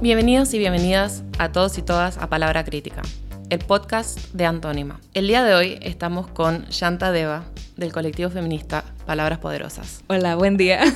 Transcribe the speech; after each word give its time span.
Bienvenidos 0.00 0.54
y 0.54 0.60
bienvenidas 0.60 1.24
a 1.40 1.50
todos 1.50 1.76
y 1.76 1.82
todas 1.82 2.18
a 2.18 2.28
Palabra 2.28 2.62
Crítica, 2.62 3.02
el 3.50 3.58
podcast 3.58 4.32
de 4.32 4.46
Antónima. 4.46 5.00
El 5.12 5.26
día 5.26 5.42
de 5.42 5.56
hoy 5.56 5.76
estamos 5.82 6.28
con 6.28 6.66
Shanta 6.66 7.10
Deva 7.10 7.46
del 7.76 7.92
colectivo 7.92 8.30
feminista 8.30 8.84
Palabras 9.06 9.40
Poderosas. 9.40 10.04
Hola, 10.06 10.36
buen 10.36 10.56
día. 10.56 10.84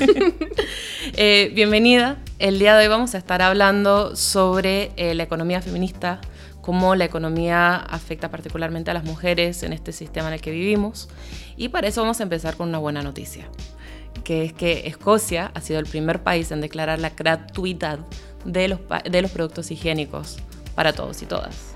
Eh, 1.14 1.50
bienvenida. 1.52 2.16
El 2.38 2.60
día 2.60 2.76
de 2.76 2.84
hoy 2.84 2.88
vamos 2.88 3.14
a 3.16 3.18
estar 3.18 3.42
hablando 3.42 4.14
sobre 4.14 4.92
eh, 4.96 5.14
la 5.14 5.24
economía 5.24 5.60
feminista, 5.60 6.20
cómo 6.62 6.94
la 6.94 7.04
economía 7.04 7.74
afecta 7.74 8.30
particularmente 8.30 8.92
a 8.92 8.94
las 8.94 9.04
mujeres 9.04 9.64
en 9.64 9.72
este 9.72 9.92
sistema 9.92 10.28
en 10.28 10.34
el 10.34 10.40
que 10.40 10.52
vivimos. 10.52 11.08
Y 11.56 11.68
para 11.68 11.88
eso 11.88 12.00
vamos 12.00 12.20
a 12.20 12.22
empezar 12.22 12.56
con 12.56 12.68
una 12.68 12.78
buena 12.78 13.02
noticia, 13.02 13.48
que 14.22 14.44
es 14.44 14.52
que 14.52 14.86
Escocia 14.86 15.50
ha 15.54 15.60
sido 15.60 15.80
el 15.80 15.86
primer 15.86 16.22
país 16.22 16.52
en 16.52 16.60
declarar 16.60 17.00
la 17.00 17.10
gratuidad 17.10 17.98
de 18.44 18.68
los, 18.68 18.80
de 19.10 19.22
los 19.22 19.30
productos 19.30 19.70
higiénicos 19.70 20.38
para 20.74 20.92
todos 20.92 21.22
y 21.22 21.26
todas. 21.26 21.74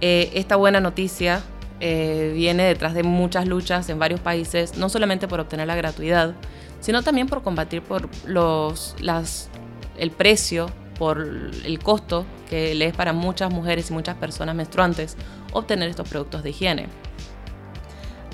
Eh, 0.00 0.30
esta 0.34 0.56
buena 0.56 0.80
noticia 0.80 1.42
eh, 1.80 2.32
viene 2.34 2.64
detrás 2.64 2.94
de 2.94 3.02
muchas 3.02 3.46
luchas 3.46 3.88
en 3.88 3.98
varios 3.98 4.20
países, 4.20 4.76
no 4.76 4.88
solamente 4.88 5.28
por 5.28 5.40
obtener 5.40 5.66
la 5.66 5.76
gratuidad, 5.76 6.34
sino 6.80 7.02
también 7.02 7.26
por 7.26 7.42
combatir 7.42 7.82
por 7.82 8.08
los, 8.26 8.94
las, 9.00 9.48
el 9.96 10.10
precio, 10.10 10.70
por 10.98 11.20
el 11.20 11.78
costo 11.78 12.26
que 12.50 12.74
le 12.74 12.86
es 12.86 12.94
para 12.94 13.12
muchas 13.12 13.52
mujeres 13.52 13.90
y 13.90 13.92
muchas 13.92 14.16
personas 14.16 14.54
menstruantes 14.54 15.16
obtener 15.52 15.88
estos 15.88 16.08
productos 16.08 16.42
de 16.42 16.50
higiene. 16.50 16.86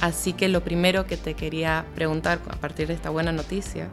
Así 0.00 0.32
que 0.32 0.48
lo 0.48 0.62
primero 0.62 1.06
que 1.06 1.16
te 1.16 1.34
quería 1.34 1.84
preguntar 1.94 2.40
a 2.50 2.56
partir 2.56 2.88
de 2.88 2.94
esta 2.94 3.10
buena 3.10 3.32
noticia 3.32 3.88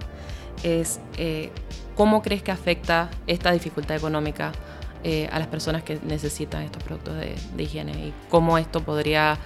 es 0.64 1.00
eh, 1.18 1.50
cómo 1.96 2.22
crees 2.22 2.44
que 2.44 2.52
afecta 2.52 3.10
esta 3.28 3.52
dificultad 3.52 3.98
económica 3.98 4.52
eh, 5.04 5.28
a 5.32 5.40
las 5.40 5.48
personas 5.48 5.84
que 5.84 6.00
necesitan 6.04 6.64
estos 6.64 6.84
productos 6.84 7.16
de, 7.16 7.64
higiene 7.64 7.92
y 7.92 8.14
cómo 8.30 8.58
esto 8.58 8.82
podría, 8.82 9.38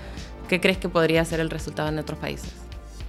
qué 0.50 0.60
crees 0.60 0.78
que 0.78 0.90
podría 0.90 1.24
ser 1.24 1.40
el 1.40 1.50
resultado 1.50 1.90
en 1.90 2.00
otros 2.00 2.20
países. 2.20 2.54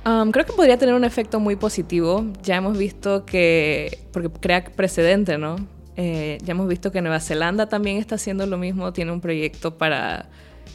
Um, 0.07 0.31
creo 0.31 0.47
que 0.47 0.53
podría 0.53 0.79
tener 0.79 0.95
un 0.95 1.03
efecto 1.03 1.41
muy 1.41 1.57
positivo. 1.57 2.25
Ya 2.45 2.57
hemos 2.57 2.79
visto 2.79 3.27
que, 3.27 4.07
porque 4.13 4.31
crea 4.31 4.65
precedente, 4.65 5.39
¿no? 5.39 5.57
Eh, 5.97 6.39
ya 6.45 6.53
hemos 6.53 6.69
visto 6.69 6.93
que 6.93 7.01
Nueva 7.01 7.19
Zelanda 7.19 7.69
también 7.69 7.97
está 7.97 8.15
haciendo 8.15 8.47
lo 8.47 8.59
mismo, 8.59 8.93
tiene 8.93 9.11
un 9.11 9.21
proyecto 9.21 9.77
para 9.77 10.29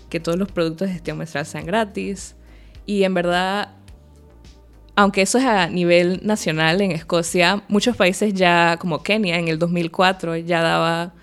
que 0.09 0.19
todos 0.19 0.37
los 0.37 0.51
productos 0.51 0.89
de 0.89 0.95
gestión 0.95 1.17
menstrual 1.17 1.45
sean 1.45 1.65
gratis. 1.65 2.35
Y 2.85 3.03
en 3.03 3.13
verdad, 3.13 3.75
aunque 4.95 5.21
eso 5.21 5.37
es 5.37 5.45
a 5.45 5.67
nivel 5.67 6.19
nacional 6.23 6.81
en 6.81 6.91
Escocia, 6.91 7.63
muchos 7.67 7.95
países 7.95 8.33
ya, 8.33 8.77
como 8.77 9.03
Kenia 9.03 9.37
en 9.37 9.47
el 9.47 9.57
2004, 9.57 10.37
ya 10.37 10.61
daba 10.61 11.13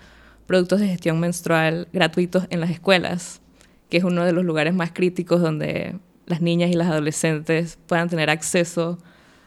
productos 0.47 0.79
de 0.79 0.87
gestión 0.87 1.19
menstrual 1.19 1.87
gratuitos 1.93 2.45
en 2.49 2.59
las 2.59 2.71
escuelas, 2.71 3.41
que 3.89 3.97
es 3.97 4.03
uno 4.03 4.25
de 4.25 4.33
los 4.33 4.43
lugares 4.43 4.73
más 4.73 4.91
críticos 4.91 5.41
donde 5.41 5.95
las 6.25 6.41
niñas 6.41 6.71
y 6.71 6.73
las 6.73 6.87
adolescentes 6.87 7.77
puedan 7.87 8.09
tener 8.09 8.29
acceso 8.29 8.97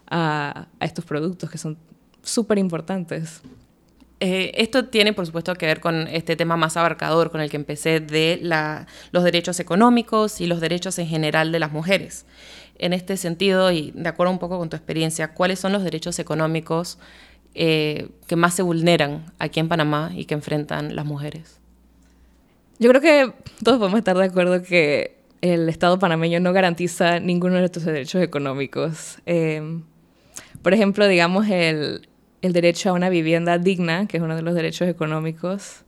a, 0.08 0.66
estos 0.80 1.04
productos 1.04 1.50
que 1.50 1.58
son 1.58 1.78
súper 2.22 2.58
importantes. 2.58 3.40
Eh, 4.20 4.52
esto 4.54 4.84
tiene, 4.84 5.12
por 5.12 5.26
supuesto, 5.26 5.54
que 5.54 5.66
ver 5.66 5.80
con 5.80 6.06
este 6.06 6.36
tema 6.36 6.56
más 6.56 6.76
abarcador 6.76 7.32
con 7.32 7.40
el 7.40 7.50
que 7.50 7.56
empecé 7.56 7.98
de 7.98 8.38
los 9.10 9.24
derechos 9.24 9.58
económicos 9.58 10.40
y 10.40 10.46
los 10.46 10.60
derechos 10.60 10.98
en 11.00 11.08
general 11.08 11.50
de 11.50 11.58
las 11.58 11.72
mujeres. 11.72 12.26
En 12.78 12.92
este 12.92 13.16
sentido, 13.16 13.70
y 13.70 13.92
de 13.92 14.08
acuerdo 14.08 14.32
un 14.32 14.38
poco 14.38 14.58
con 14.58 14.68
tu 14.68 14.76
experiencia, 14.76 15.34
¿cuáles 15.34 15.58
son 15.60 15.72
los 15.72 15.84
derechos 15.84 16.18
económicos 16.18 16.98
eh, 17.54 18.08
que 18.26 18.36
más 18.36 18.54
se 18.54 18.62
vulneran 18.62 19.32
aquí 19.38 19.60
en 19.60 19.68
Panamá 19.68 20.10
y 20.14 20.24
que 20.24 20.34
enfrentan 20.34 20.96
las 20.96 21.04
mujeres? 21.04 21.60
Yo 22.78 22.88
creo 22.88 23.00
que 23.00 23.32
todos 23.62 23.78
podemos 23.78 23.98
estar 23.98 24.16
de 24.16 24.24
acuerdo 24.24 24.62
que 24.62 25.16
el 25.40 25.68
Estado 25.68 25.98
panameño 25.98 26.40
no 26.40 26.52
garantiza 26.52 27.20
ninguno 27.20 27.56
de 27.56 27.66
estos 27.66 27.84
derechos 27.84 28.22
económicos. 28.22 29.18
Em, 29.26 29.82
por 30.62 30.72
ejemplo, 30.72 31.06
digamos 31.06 31.48
el, 31.48 32.08
el, 32.42 32.52
derecho 32.52 32.90
a 32.90 32.92
una 32.92 33.08
vivienda 33.08 33.58
digna, 33.58 34.06
que 34.06 34.16
es 34.16 34.22
uno 34.22 34.36
de 34.36 34.42
los 34.42 34.54
derechos 34.54 34.88
económicos, 34.88 35.81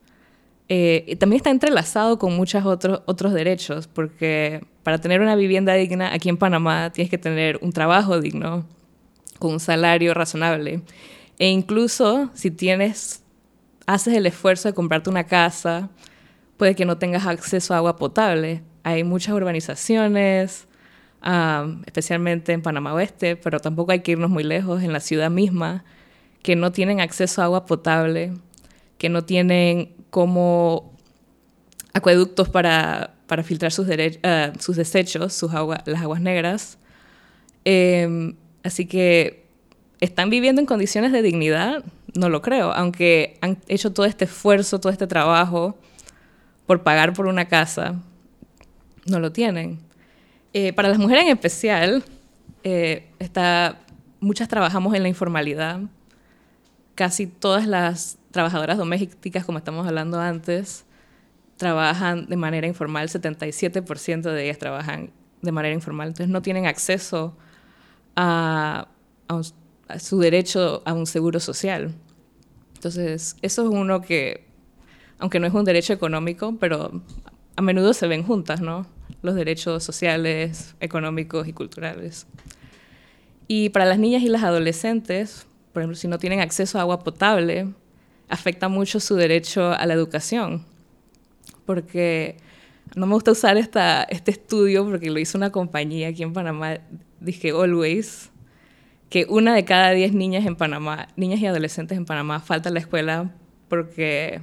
eh, 0.68 1.16
también 1.18 1.38
está 1.38 1.50
entrelazado 1.50 2.18
con 2.18 2.34
muchos 2.34 2.64
otros, 2.64 3.02
otros 3.06 3.32
derechos, 3.34 3.86
porque 3.86 4.64
para 4.82 4.98
tener 4.98 5.20
una 5.20 5.36
vivienda 5.36 5.74
digna 5.74 6.12
aquí 6.12 6.28
en 6.28 6.36
Panamá 6.36 6.90
tienes 6.92 7.10
que 7.10 7.18
tener 7.18 7.58
un 7.60 7.72
trabajo 7.72 8.20
digno, 8.20 8.66
con 9.38 9.52
un 9.52 9.60
salario 9.60 10.14
razonable. 10.14 10.80
E 11.38 11.48
incluso 11.48 12.30
si 12.34 12.50
tienes, 12.50 13.22
haces 13.86 14.14
el 14.14 14.26
esfuerzo 14.26 14.68
de 14.68 14.74
comprarte 14.74 15.10
una 15.10 15.24
casa, 15.24 15.90
puede 16.56 16.74
que 16.74 16.84
no 16.84 16.96
tengas 16.96 17.26
acceso 17.26 17.74
a 17.74 17.78
agua 17.78 17.96
potable. 17.96 18.62
Hay 18.84 19.04
muchas 19.04 19.34
urbanizaciones, 19.34 20.66
especialmente 21.86 22.52
en 22.52 22.62
Panamá 22.62 22.94
Oeste, 22.94 23.36
pero 23.36 23.60
tampoco 23.60 23.92
hay 23.92 24.00
que 24.00 24.12
irnos 24.12 24.30
muy 24.30 24.44
lejos, 24.44 24.82
en 24.82 24.92
la 24.92 25.00
ciudad 25.00 25.30
misma, 25.30 25.84
que 26.42 26.56
no 26.56 26.72
tienen 26.72 27.00
acceso 27.00 27.42
a 27.42 27.46
agua 27.46 27.66
potable, 27.66 28.32
que 28.98 29.08
no 29.08 29.24
tienen 29.24 29.94
como 30.14 30.92
acueductos 31.92 32.48
para, 32.48 33.14
para 33.26 33.42
filtrar 33.42 33.72
sus, 33.72 33.88
uh, 33.88 34.60
sus 34.60 34.76
desechos, 34.76 35.32
sus 35.32 35.52
agua, 35.52 35.82
las 35.86 36.00
aguas 36.02 36.20
negras. 36.20 36.78
Eh, 37.64 38.32
así 38.62 38.86
que 38.86 39.44
¿Están 40.04 40.28
viviendo 40.28 40.60
en 40.60 40.66
condiciones 40.66 41.12
de 41.12 41.22
dignidad? 41.22 41.82
No 42.14 42.28
lo 42.28 42.42
creo, 42.42 42.72
aunque 42.72 43.38
han 43.40 43.56
hecho 43.68 43.90
todo 43.90 44.04
este 44.04 44.26
esfuerzo, 44.26 44.78
todo 44.78 44.92
este 44.92 45.06
trabajo 45.06 45.78
por 46.66 46.82
pagar 46.82 47.14
por 47.14 47.26
una 47.26 47.46
casa, 47.46 48.02
no 49.06 49.18
lo 49.18 49.32
tienen. 49.32 49.78
Eh, 50.52 50.74
para 50.74 50.90
las 50.90 50.98
mujeres 50.98 51.24
en 51.24 51.30
especial, 51.30 52.04
eh, 52.64 53.08
está, 53.18 53.78
muchas 54.20 54.46
trabajamos 54.46 54.94
en 54.94 55.02
la 55.02 55.08
informalidad. 55.08 55.80
Casi 56.94 57.26
todas 57.26 57.66
las 57.66 58.18
trabajadoras 58.34 58.76
domésticas, 58.76 59.44
como 59.44 59.58
estamos 59.58 59.86
hablando 59.86 60.18
antes, 60.20 60.84
trabajan 61.56 62.26
de 62.26 62.36
manera 62.36 62.66
informal. 62.66 63.08
77% 63.08 64.22
de 64.22 64.44
ellas 64.44 64.58
trabajan 64.58 65.10
de 65.40 65.52
manera 65.52 65.72
informal. 65.72 66.08
Entonces 66.08 66.30
no 66.30 66.42
tienen 66.42 66.66
acceso 66.66 67.36
a, 68.16 68.88
a 69.28 69.98
su 70.00 70.18
derecho 70.18 70.82
a 70.84 70.94
un 70.94 71.06
seguro 71.06 71.38
social. 71.38 71.94
Entonces, 72.74 73.36
eso 73.40 73.62
es 73.62 73.68
uno 73.68 74.02
que, 74.02 74.48
aunque 75.20 75.38
no 75.38 75.46
es 75.46 75.54
un 75.54 75.64
derecho 75.64 75.92
económico, 75.92 76.56
pero 76.58 77.02
a 77.54 77.62
menudo 77.62 77.94
se 77.94 78.08
ven 78.08 78.24
juntas, 78.24 78.60
¿no? 78.60 78.84
Los 79.22 79.36
derechos 79.36 79.84
sociales, 79.84 80.74
económicos 80.80 81.46
y 81.46 81.52
culturales. 81.52 82.26
Y 83.46 83.68
para 83.68 83.84
las 83.84 84.00
niñas 84.00 84.22
y 84.22 84.28
las 84.28 84.42
adolescentes, 84.42 85.46
por 85.72 85.82
ejemplo, 85.82 85.94
si 85.96 86.08
no 86.08 86.18
tienen 86.18 86.40
acceso 86.40 86.78
a 86.78 86.80
agua 86.80 87.04
potable, 87.04 87.72
afecta 88.28 88.68
mucho 88.68 89.00
su 89.00 89.16
derecho 89.16 89.72
a 89.72 89.84
la 89.86 89.94
educación. 89.94 90.64
Porque 91.66 92.36
no 92.94 93.06
me 93.06 93.14
gusta 93.14 93.32
usar 93.32 93.56
esta, 93.56 94.04
este 94.04 94.30
estudio 94.30 94.84
porque 94.84 95.10
lo 95.10 95.18
hizo 95.18 95.38
una 95.38 95.50
compañía 95.50 96.08
aquí 96.08 96.22
en 96.22 96.32
Panamá, 96.32 96.78
dije 97.20 97.50
Always, 97.50 98.30
que 99.08 99.26
una 99.28 99.54
de 99.54 99.64
cada 99.64 99.90
diez 99.90 100.12
niñas 100.12 100.46
en 100.46 100.56
Panamá, 100.56 101.08
niñas 101.16 101.40
y 101.40 101.46
adolescentes 101.46 101.96
en 101.96 102.04
Panamá, 102.04 102.40
falta 102.40 102.68
a 102.68 102.72
la 102.72 102.80
escuela 102.80 103.32
porque 103.68 104.42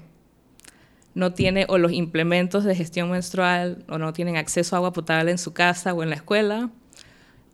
no 1.13 1.33
tiene 1.33 1.65
o 1.69 1.77
los 1.77 1.91
implementos 1.91 2.63
de 2.63 2.75
gestión 2.75 3.11
menstrual 3.11 3.85
o 3.89 3.97
no 3.97 4.13
tienen 4.13 4.37
acceso 4.37 4.75
a 4.75 4.77
agua 4.77 4.93
potable 4.93 5.31
en 5.31 5.37
su 5.37 5.53
casa 5.53 5.93
o 5.93 6.03
en 6.03 6.09
la 6.09 6.15
escuela 6.15 6.69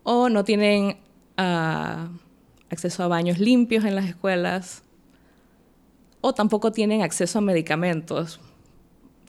o 0.03 0.29
no 0.29 0.43
tienen 0.43 0.97
ah, 1.37 2.09
acceso 2.69 3.03
a 3.03 3.07
baños 3.07 3.39
limpios 3.39 3.83
en 3.83 3.95
las 3.95 4.05
escuelas 4.05 4.83
tampoco 6.33 6.71
tienen 6.71 7.01
acceso 7.01 7.39
a 7.39 7.41
medicamentos 7.41 8.39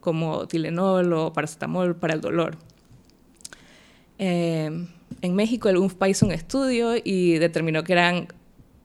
como 0.00 0.46
Tilenol 0.46 1.12
o 1.12 1.32
paracetamol 1.32 1.96
para 1.96 2.14
el 2.14 2.20
dolor. 2.20 2.56
Eh, 4.18 4.86
en 5.22 5.34
México 5.34 5.68
el 5.68 5.76
UNFPA 5.76 6.08
hizo 6.08 6.26
un 6.26 6.32
estudio 6.32 6.94
y 7.02 7.38
determinó 7.38 7.84
que 7.84 7.92
eran, 7.92 8.28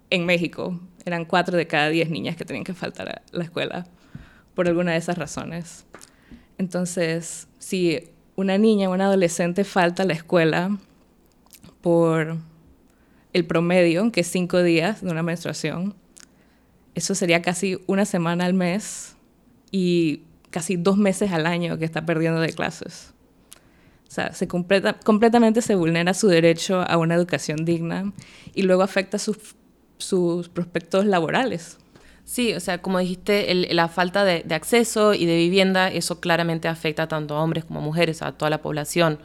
en 0.09 0.25
México, 0.25 0.79
eran 1.05 1.25
cuatro 1.25 1.57
de 1.57 1.67
cada 1.67 1.89
diez 1.89 2.09
niñas 2.09 2.35
que 2.35 2.45
tenían 2.45 2.63
que 2.63 2.73
faltar 2.73 3.09
a 3.09 3.21
la 3.31 3.43
escuela 3.43 3.87
por 4.55 4.67
alguna 4.67 4.91
de 4.91 4.97
esas 4.97 5.17
razones. 5.17 5.85
Entonces, 6.57 7.47
si 7.59 8.09
una 8.35 8.57
niña 8.57 8.89
o 8.89 8.93
un 8.93 9.01
adolescente 9.01 9.63
falta 9.63 10.03
a 10.03 10.05
la 10.05 10.13
escuela 10.13 10.77
por 11.81 12.37
el 13.33 13.45
promedio, 13.45 14.11
que 14.11 14.21
es 14.21 14.27
cinco 14.27 14.61
días 14.61 15.01
de 15.01 15.11
una 15.11 15.23
menstruación, 15.23 15.95
eso 16.95 17.15
sería 17.15 17.41
casi 17.41 17.79
una 17.87 18.05
semana 18.05 18.45
al 18.45 18.53
mes 18.53 19.15
y 19.71 20.21
casi 20.49 20.75
dos 20.75 20.97
meses 20.97 21.31
al 21.31 21.45
año 21.45 21.77
que 21.77 21.85
está 21.85 22.05
perdiendo 22.05 22.39
de 22.39 22.53
clases. 22.53 23.13
O 24.07 24.11
sea, 24.11 24.31
se 24.33 24.47
completa, 24.47 24.93
completamente 24.93 25.61
se 25.61 25.73
vulnera 25.73 26.13
su 26.13 26.27
derecho 26.27 26.81
a 26.81 26.97
una 26.97 27.15
educación 27.15 27.65
digna 27.65 28.13
y 28.53 28.61
luego 28.61 28.83
afecta 28.83 29.17
sus, 29.17 29.55
sus 29.97 30.49
prospectos 30.49 31.05
laborales. 31.05 31.79
Sí, 32.25 32.53
o 32.53 32.59
sea, 32.59 32.81
como 32.81 32.99
dijiste, 32.99 33.53
la 33.73 33.89
falta 33.89 34.23
de, 34.23 34.45
acceso 34.51 35.13
y 35.13 35.25
de 35.25 35.35
vivienda, 35.35 35.89
eso 35.89 36.19
claramente 36.21 36.67
afecta 36.67 37.07
tanto 37.07 37.35
a 37.35 37.43
hombres 37.43 37.65
como 37.65 37.79
a 37.79 37.83
mujeres, 37.83 38.21
a 38.21 38.31
toda 38.31 38.49
la 38.49 38.61
población. 38.61 39.19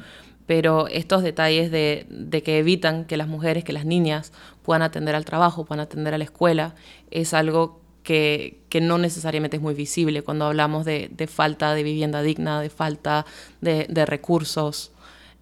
Pero 0.49 0.89
estos 0.89 1.23
detalles 1.23 1.71
de, 1.71 2.43
que 2.43 2.59
evitan 2.59 3.05
que 3.05 3.19
las 3.19 3.29
mujeres, 3.29 3.65
que 3.65 3.75
las 3.75 3.85
niñas 3.85 4.33
puedan 4.63 4.81
atender 4.81 5.15
al 5.15 5.27
trabajo, 5.27 5.67
puedan 5.67 5.85
atender 5.85 6.15
a 6.15 6.19
la 6.19 6.25
escuela, 6.25 6.75
es 7.11 7.35
algo 7.35 7.83
que, 8.03 8.63
no 8.81 8.97
necesariamente 8.97 9.59
es 9.59 9.63
muy 9.63 9.75
visible 9.75 10.23
cuando 10.23 10.47
hablamos 10.47 10.87
de, 10.87 11.29
falta 11.31 11.75
de 11.75 11.83
vivienda 11.83 12.23
digna, 12.23 12.63
de 12.63 12.71
falta 12.71 13.27
de, 13.61 14.07
recursos. 14.07 14.91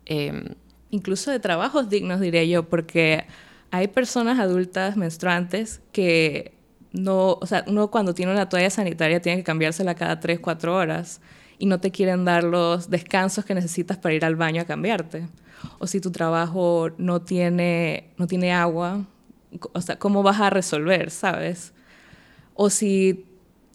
Em, 0.07 0.57
Incluso 0.91 1.31
de 1.31 1.39
trabajos 1.39 1.89
dignos, 1.89 2.19
diría 2.19 2.43
yo, 2.43 2.65
porque 2.69 3.27
hay 3.71 3.87
personas 3.87 4.41
adultas 4.41 4.97
menstruantes 4.97 5.83
que 5.93 6.53
no, 6.91 7.39
o 7.41 7.47
sea, 7.47 7.65
uno 7.69 7.93
cuando 7.93 8.13
tiene 8.13 8.33
una 8.33 8.49
toalla 8.49 8.71
sanitaria 8.71 9.23
tiene 9.23 9.39
que 9.39 9.45
cambiársela 9.45 9.95
cada 9.95 10.19
3, 10.19 10.41
4 10.41 10.75
horas 10.75 11.21
y 11.59 11.67
no 11.67 11.81
te 11.81 11.91
quieren 11.91 12.25
dar 12.25 12.45
los 12.45 12.91
descansos 12.91 13.45
que 13.45 13.55
necesitas 13.55 13.97
para 13.99 14.15
ir 14.15 14.25
al 14.25 14.37
baño 14.37 14.63
a 14.63 14.65
cambiarte. 14.65 15.29
O 15.79 15.87
si 15.87 16.01
tu 16.01 16.11
trabajo 16.11 16.91
no 16.99 17.23
tiene, 17.23 18.11
no 18.19 18.27
tiene 18.27 18.53
agua, 18.53 19.05
o 19.73 19.81
sea, 19.81 19.99
¿cómo 19.99 20.23
vas 20.23 20.41
a 20.41 20.51
resolver, 20.51 21.11
sabes? 21.11 21.73
O 22.55 22.71
si 22.71 23.25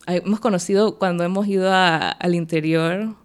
hemos 0.08 0.40
conocido 0.40 0.98
cuando 0.98 1.24
hemos 1.24 1.48
ido 1.48 1.72
al 1.74 2.36
interior, 2.36 3.16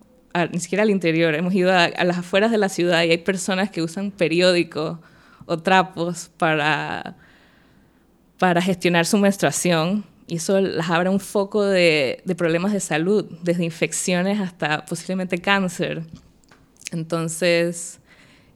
ni 0.52 0.60
siquiera 0.60 0.82
al 0.82 0.90
interior, 0.90 1.34
hemos 1.34 1.54
ido 1.54 1.72
a, 1.72 1.84
a, 1.84 2.04
las 2.04 2.18
afueras 2.18 2.50
de 2.50 2.58
la 2.58 2.68
ciudad 2.68 3.02
y 3.04 3.10
hay 3.10 3.18
personas 3.18 3.70
que 3.70 3.82
usan 3.82 4.10
periódico 4.10 5.00
o 5.46 5.58
trapos 5.58 6.30
para 6.36 7.16
para 8.38 8.60
gestionar 8.60 9.06
su 9.06 9.18
menstruación 9.18 10.04
y 10.26 10.36
eso 10.36 10.60
las 10.60 10.90
abre 10.90 11.08
un 11.08 11.20
foco 11.20 11.64
de, 11.64 12.22
problemas 12.36 12.72
de 12.72 12.80
salud, 12.80 13.24
desde 13.42 13.64
infecciones 13.64 14.40
hasta 14.40 14.84
posiblemente 14.84 15.38
cáncer. 15.38 16.02
Entonces, 16.92 18.00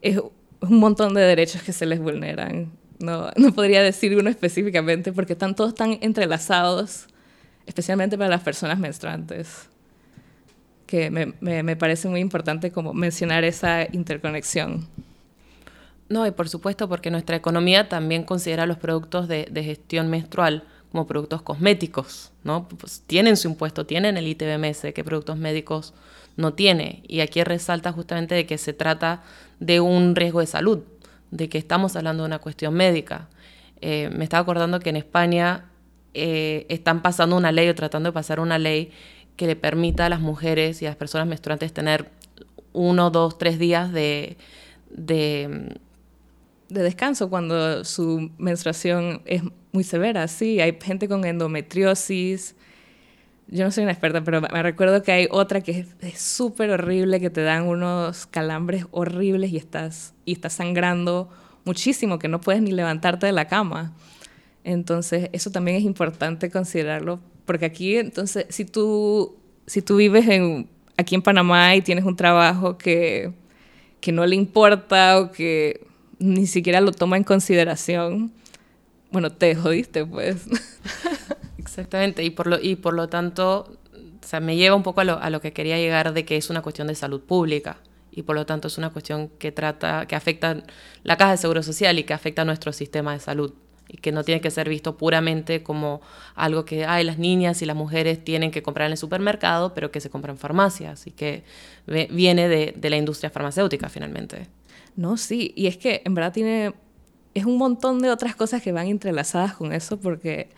es 0.02 0.18
un 0.18 0.78
montón 0.78 1.14
de 1.14 1.22
derechos 1.22 1.62
que 1.62 1.72
se 1.72 1.86
les 1.86 2.00
vulneran. 2.00 2.72
No, 2.98 3.30
no 3.36 3.52
podría 3.52 3.82
decir 3.82 4.16
uno 4.16 4.28
específicamente 4.30 5.12
porque 5.12 5.34
están 5.34 5.54
todos 5.54 5.74
tan 5.74 5.98
entrelazados, 6.00 7.06
especialmente 7.66 8.18
para 8.18 8.30
las 8.30 8.42
personas 8.42 8.78
menstruantes, 8.78 9.68
que 10.86 11.10
me, 11.10 11.34
me, 11.40 11.62
me 11.62 11.76
parece 11.76 12.08
muy 12.08 12.20
importante 12.20 12.72
como 12.72 12.92
mencionar 12.92 13.44
esa 13.44 13.86
interconexión. 13.92 14.88
No, 16.10 16.26
y 16.26 16.32
por 16.32 16.48
supuesto 16.48 16.88
porque 16.88 17.12
nuestra 17.12 17.36
economía 17.36 17.88
también 17.88 18.24
considera 18.24 18.66
los 18.66 18.78
productos 18.78 19.28
de, 19.28 19.48
gestión 19.54 20.10
menstrual 20.10 20.64
como 20.90 21.06
productos 21.06 21.42
cosméticos, 21.42 22.32
¿no? 22.44 22.68
Pues 22.68 23.02
tienen 23.06 23.36
su 23.36 23.48
impuesto, 23.48 23.86
tienen 23.86 24.16
el 24.16 24.26
ITBMS, 24.26 24.92
que 24.92 25.04
productos 25.04 25.36
médicos 25.36 25.94
no 26.36 26.54
tiene. 26.54 27.02
Y 27.06 27.20
aquí 27.20 27.42
resalta 27.44 27.92
justamente 27.92 28.34
de 28.34 28.46
que 28.46 28.58
se 28.58 28.72
trata 28.72 29.22
de 29.60 29.80
un 29.80 30.16
riesgo 30.16 30.40
de 30.40 30.46
salud, 30.46 30.80
de 31.30 31.48
que 31.48 31.58
estamos 31.58 31.96
hablando 31.96 32.24
de 32.24 32.28
una 32.28 32.38
cuestión 32.38 32.74
médica. 32.74 33.28
Eh, 33.80 34.10
me 34.12 34.24
estaba 34.24 34.42
acordando 34.42 34.80
que 34.80 34.90
en 34.90 34.96
España 34.96 35.66
eh, 36.14 36.66
están 36.68 37.02
pasando 37.02 37.36
una 37.36 37.52
ley 37.52 37.68
o 37.68 37.74
tratando 37.74 38.08
de 38.08 38.12
pasar 38.12 38.40
una 38.40 38.58
ley 38.58 38.90
que 39.36 39.46
le 39.46 39.56
permita 39.56 40.06
a 40.06 40.08
las 40.08 40.20
mujeres 40.20 40.82
y 40.82 40.86
a 40.86 40.90
las 40.90 40.96
personas 40.96 41.28
menstruantes 41.28 41.72
tener 41.72 42.10
uno, 42.72 43.10
dos, 43.10 43.38
tres 43.38 43.58
días 43.58 43.92
de 43.92 44.36
de 44.90 45.76
descanso 46.70 47.28
cuando 47.28 47.84
su 47.84 48.30
menstruación 48.38 49.22
es 49.24 49.42
muy 49.72 49.84
severa. 49.84 50.28
Sí, 50.28 50.60
hay 50.60 50.78
gente 50.80 51.08
con 51.08 51.24
endometriosis. 51.24 52.54
Yo 53.48 53.64
no 53.64 53.70
soy 53.70 53.82
una 53.82 53.92
experta, 53.92 54.22
pero 54.22 54.40
me 54.40 54.62
recuerdo 54.62 55.02
que 55.02 55.10
hay 55.10 55.28
otra 55.30 55.60
que 55.60 55.86
es 56.00 56.20
súper 56.20 56.70
horrible, 56.70 57.20
que 57.20 57.30
te 57.30 57.42
dan 57.42 57.66
unos 57.66 58.26
calambres 58.26 58.86
horribles 58.92 59.50
y 59.52 59.56
estás, 59.56 60.14
y 60.24 60.32
estás 60.32 60.52
sangrando 60.52 61.28
muchísimo, 61.64 62.18
que 62.18 62.28
no 62.28 62.40
puedes 62.40 62.62
ni 62.62 62.70
levantarte 62.70 63.26
de 63.26 63.32
la 63.32 63.48
cama. 63.48 63.92
Entonces, 64.62 65.30
eso 65.32 65.50
también 65.50 65.76
es 65.76 65.82
importante 65.82 66.50
considerarlo, 66.50 67.18
porque 67.44 67.64
aquí, 67.64 67.96
entonces, 67.96 68.46
si 68.50 68.64
tú, 68.64 69.36
si 69.66 69.82
tú 69.82 69.96
vives 69.96 70.28
en, 70.28 70.68
aquí 70.96 71.16
en 71.16 71.22
Panamá 71.22 71.74
y 71.74 71.82
tienes 71.82 72.04
un 72.04 72.14
trabajo 72.14 72.78
que, 72.78 73.32
que 74.00 74.12
no 74.12 74.24
le 74.26 74.36
importa 74.36 75.18
o 75.18 75.32
que 75.32 75.89
ni 76.20 76.46
siquiera 76.46 76.80
lo 76.80 76.92
toma 76.92 77.16
en 77.16 77.24
consideración, 77.24 78.32
bueno, 79.10 79.32
te 79.32 79.56
jodiste, 79.56 80.06
pues. 80.06 80.46
Exactamente, 81.58 82.22
y 82.22 82.30
por 82.30 82.46
lo, 82.46 82.60
y 82.60 82.76
por 82.76 82.94
lo 82.94 83.08
tanto, 83.08 83.78
o 83.94 84.26
sea, 84.26 84.40
me 84.40 84.56
lleva 84.56 84.76
un 84.76 84.82
poco 84.82 85.00
a 85.00 85.04
lo, 85.04 85.18
a 85.18 85.30
lo 85.30 85.40
que 85.40 85.52
quería 85.52 85.78
llegar 85.78 86.12
de 86.12 86.24
que 86.24 86.36
es 86.36 86.50
una 86.50 86.62
cuestión 86.62 86.86
de 86.86 86.94
salud 86.94 87.20
pública 87.20 87.78
y 88.12 88.22
por 88.22 88.36
lo 88.36 88.46
tanto 88.46 88.68
es 88.68 88.78
una 88.78 88.90
cuestión 88.90 89.28
que 89.38 89.52
trata, 89.52 90.06
que 90.06 90.16
afecta 90.16 90.62
la 91.02 91.16
caja 91.16 91.32
de 91.32 91.36
seguro 91.38 91.62
social 91.62 91.98
y 91.98 92.04
que 92.04 92.12
afecta 92.12 92.42
a 92.42 92.44
nuestro 92.44 92.72
sistema 92.72 93.12
de 93.12 93.20
salud 93.20 93.52
y 93.88 93.96
que 93.96 94.12
no 94.12 94.22
tiene 94.24 94.40
que 94.40 94.50
ser 94.50 94.68
visto 94.68 94.96
puramente 94.96 95.62
como 95.62 96.00
algo 96.34 96.64
que 96.64 96.84
ay, 96.84 97.04
las 97.04 97.18
niñas 97.18 97.62
y 97.62 97.66
las 97.66 97.76
mujeres 97.76 98.22
tienen 98.22 98.50
que 98.50 98.62
comprar 98.62 98.86
en 98.86 98.92
el 98.92 98.98
supermercado, 98.98 99.74
pero 99.74 99.90
que 99.90 100.00
se 100.00 100.10
compra 100.10 100.32
en 100.32 100.38
farmacias 100.38 101.06
y 101.06 101.10
que 101.10 101.44
viene 101.86 102.48
de, 102.48 102.74
de 102.76 102.90
la 102.90 102.96
industria 102.96 103.30
farmacéutica 103.30 103.88
finalmente. 103.88 104.48
No, 104.96 105.16
sí, 105.16 105.52
y 105.56 105.66
es 105.66 105.76
que 105.76 106.02
en 106.04 106.14
verdad 106.14 106.32
tiene, 106.32 106.74
es 107.34 107.44
un 107.44 107.56
montón 107.56 108.00
de 108.02 108.10
otras 108.10 108.34
cosas 108.36 108.62
que 108.62 108.72
van 108.72 108.86
entrelazadas 108.88 109.54
con 109.54 109.72
eso 109.72 109.98
porque 109.98 110.50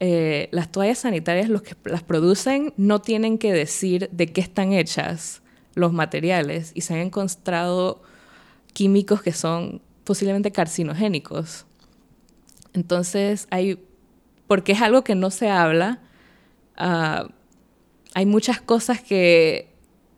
eh, 0.00 0.48
las 0.50 0.70
toallas 0.70 0.98
sanitarias, 0.98 1.48
los 1.48 1.62
que 1.62 1.76
las 1.84 2.02
producen, 2.02 2.74
no 2.76 3.00
tienen 3.00 3.38
que 3.38 3.52
decir 3.52 4.08
de 4.10 4.26
qué 4.26 4.40
están 4.40 4.72
hechas 4.72 5.42
los 5.74 5.92
materiales 5.92 6.72
y 6.74 6.82
se 6.82 6.94
han 6.94 7.00
encontrado 7.00 8.02
químicos 8.72 9.22
que 9.22 9.32
son 9.32 9.80
posiblemente 10.04 10.50
carcinogénicos. 10.50 11.66
Entonces, 12.72 13.46
hay, 13.50 13.78
porque 14.46 14.72
es 14.72 14.82
algo 14.82 15.04
que 15.04 15.14
no 15.14 15.30
se 15.30 15.48
habla, 15.48 16.00
ah, 16.76 17.28
hay 18.14 18.26
muchas 18.26 18.60
cosas 18.60 19.00
que, 19.00 19.70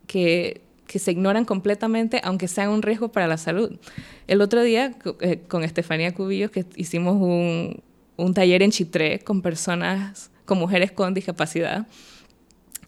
que 0.07 0.64
que 0.87 0.99
se 0.99 1.13
ignoran 1.13 1.45
completamente, 1.45 2.21
aunque 2.25 2.49
sean 2.49 2.71
un 2.71 2.83
riesgo 2.83 3.11
para 3.11 3.27
la 3.27 3.37
salud. 3.37 3.79
El 4.27 4.41
otro 4.41 4.63
día, 4.63 4.95
eh, 5.21 5.41
con 5.49 5.65
Estefanía 5.65 6.15
Cubillos, 6.15 6.51
que 6.51 6.65
hicimos 6.77 7.17
un, 7.17 7.83
un 8.17 8.35
taller 8.35 8.63
en 8.63 8.71
Chitré 8.71 9.21
con 9.21 9.43
personas, 9.43 10.31
con 10.45 10.59
mujeres 10.59 10.93
con 10.93 11.15
discapacidad, 11.15 11.87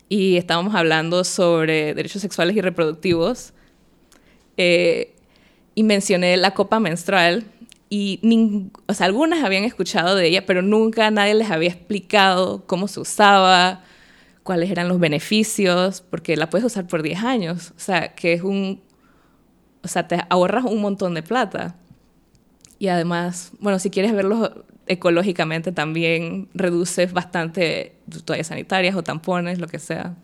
y 0.08 0.36
estábamos 0.36 0.74
hablando 0.74 1.24
sobre 1.24 1.94
derechos 1.94 2.22
sexuales 2.22 2.56
y 2.56 2.60
reproductivos, 2.60 3.52
eh, 4.56 5.14
y 5.74 5.82
mencioné 5.82 6.36
la 6.36 6.54
copa 6.54 6.80
menstrual, 6.80 7.44
y 7.88 8.20
o 8.86 8.94
sea, 8.94 9.06
algunas 9.06 9.44
habían 9.44 9.64
escuchado 9.64 10.16
de 10.16 10.26
ella, 10.26 10.44
pero 10.44 10.60
nunca 10.60 11.10
nadie 11.10 11.34
les 11.34 11.50
había 11.50 11.68
explicado 11.68 12.66
cómo 12.66 12.88
se 12.88 13.00
usaba, 13.00 13.84
cuáles 14.46 14.70
eran 14.70 14.88
los 14.88 14.98
beneficios, 14.98 16.00
porque 16.00 16.36
la 16.36 16.48
puedes 16.48 16.64
usar 16.64 16.86
por 16.86 17.02
10 17.02 17.22
años, 17.22 17.72
o 17.76 17.80
sea, 17.80 18.14
que 18.14 18.32
es 18.32 18.42
un, 18.42 18.80
o 19.82 19.88
sea, 19.88 20.08
te 20.08 20.22
ahorras 20.30 20.64
un 20.64 20.80
montón 20.80 21.12
de 21.12 21.22
plata. 21.22 21.76
Y 22.78 22.88
además, 22.88 23.52
bueno, 23.60 23.78
si 23.78 23.90
quieres 23.90 24.12
verlo 24.12 24.64
ecológicamente 24.86 25.72
también 25.72 26.48
reduces 26.54 27.12
bastante 27.12 27.96
toallas 28.24 28.46
sanitarias 28.46 28.94
o 28.94 29.02
tampones, 29.02 29.58
lo 29.58 29.66
que 29.66 29.78
sea. 29.78 30.14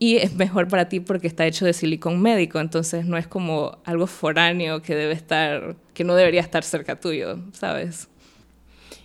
Y 0.00 0.16
es 0.16 0.34
mejor 0.34 0.68
para 0.68 0.88
ti 0.88 1.00
porque 1.00 1.26
está 1.26 1.46
hecho 1.46 1.64
de 1.64 1.72
silicón 1.72 2.20
médico, 2.20 2.60
entonces 2.60 3.06
no 3.06 3.16
es 3.16 3.26
como 3.26 3.78
algo 3.84 4.06
foráneo 4.06 4.82
que 4.82 4.94
debe 4.94 5.12
estar, 5.12 5.76
que 5.94 6.04
no 6.04 6.14
debería 6.14 6.40
estar 6.40 6.64
cerca 6.64 7.00
tuyo, 7.00 7.38
¿sabes? 7.52 8.08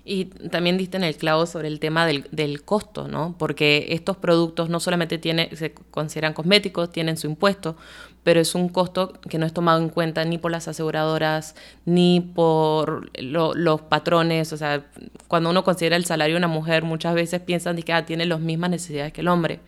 Y 0.05 0.25
también 0.25 0.77
diste 0.77 0.97
en 0.97 1.05
el 1.05 1.15
clavo 1.15 1.45
sobre 1.45 1.69
el 1.69 1.79
tema 1.79 2.05
del, 2.05 2.27
del 2.31 2.63
costo, 2.63 3.07
¿no? 3.07 3.35
Porque 3.37 3.87
estos 3.91 4.17
productos 4.17 4.69
no 4.69 4.81
solamente 4.81 5.17
tiene, 5.17 5.55
se 5.55 5.73
consideran 5.73 6.33
cosméticos, 6.33 6.91
tienen 6.91 7.15
su 7.15 7.27
impuesto, 7.27 7.77
pero 8.23 8.41
es 8.41 8.53
un 8.53 8.67
costo 8.67 9.13
que 9.29 9.37
no 9.37 9.45
es 9.45 9.53
tomado 9.53 9.81
en 9.81 9.87
cuenta 9.87 10.25
ni 10.25 10.37
por 10.37 10.51
las 10.51 10.67
aseguradoras, 10.67 11.55
ni 11.85 12.19
por 12.19 13.09
los 13.17 13.81
patrones. 13.81 14.51
O 14.51 14.57
sea, 14.57 14.85
cuando 15.29 15.49
uno 15.49 15.63
considera 15.63 15.95
el 15.95 16.03
salario 16.05 16.35
de 16.35 16.39
una 16.39 16.47
mujer, 16.49 16.83
muchas 16.83 17.15
veces 17.15 17.39
piensan 17.39 17.81
que 17.81 17.93
ah, 17.93 18.05
tiene 18.05 18.25
las 18.25 18.41
mismas 18.41 18.71
necesidades 18.71 19.13
que 19.13 19.21
el 19.21 19.29
hombre. 19.29 19.61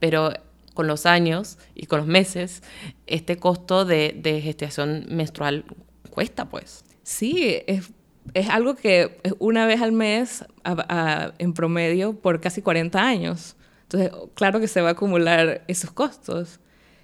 Pero 0.00 0.32
con 0.74 0.88
los 0.88 1.06
años 1.06 1.58
y 1.74 1.86
con 1.86 2.00
los 2.00 2.08
meses, 2.08 2.62
este 3.06 3.38
costo 3.38 3.84
de, 3.84 4.16
de 4.16 4.40
gestación 4.40 5.06
menstrual 5.08 5.64
cuesta, 6.10 6.48
pues. 6.48 6.84
Sí, 7.02 7.58
es 7.66 7.92
es 8.34 8.48
algo 8.48 8.74
que 8.74 9.20
una 9.38 9.66
vez 9.66 9.82
al 9.82 9.92
mes 9.92 10.44
en 11.38 11.52
promedio 11.52 12.14
por 12.14 12.40
casi 12.40 12.62
40 12.62 13.02
años. 13.02 13.56
Entonces, 13.82 14.10
claro 14.34 14.60
que 14.60 14.68
se 14.68 14.80
va 14.80 14.88
a 14.88 14.92
acumular 14.92 15.62
esos 15.68 15.92
costos 15.92 16.60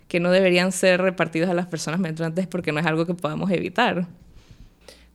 que 0.08 0.20
no 0.20 0.30
deberían 0.30 0.72
ser 0.72 1.00
repartidos 1.00 1.48
a 1.48 1.54
las 1.54 1.66
personas 1.66 2.00
menstruantes 2.00 2.46
porque 2.46 2.72
no 2.72 2.80
es 2.80 2.86
algo 2.86 3.06
que 3.06 3.14
podamos 3.14 3.50
evitar. 3.50 4.08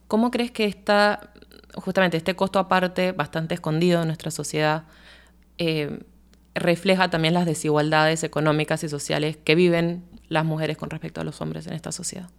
¿Cómo 0.07 0.31
crees 0.31 0.51
que 0.51 0.65
está, 0.65 1.31
justamente 1.75 2.17
este 2.17 2.35
costo 2.35 2.57
aparte, 2.57 3.11
bastante 3.11 3.53
escondido 3.53 4.01
en 4.01 4.07
nuestra 4.07 4.31
sociedad, 4.31 4.85
eh, 5.57 5.99
refleja 6.55 7.09
también 7.09 7.33
las 7.33 7.45
desigualdades 7.45 8.23
económicas 8.23 8.83
y 8.83 8.89
sociales 8.89 9.37
que 9.37 9.55
viven 9.55 10.03
las 10.29 10.45
mujeres 10.45 10.77
con 10.77 10.89
respecto 10.89 11.21
a 11.21 11.23
los 11.23 11.41
hombres 11.41 11.67
en 11.67 11.73
esta 11.73 11.91
sociedad. 11.91 12.29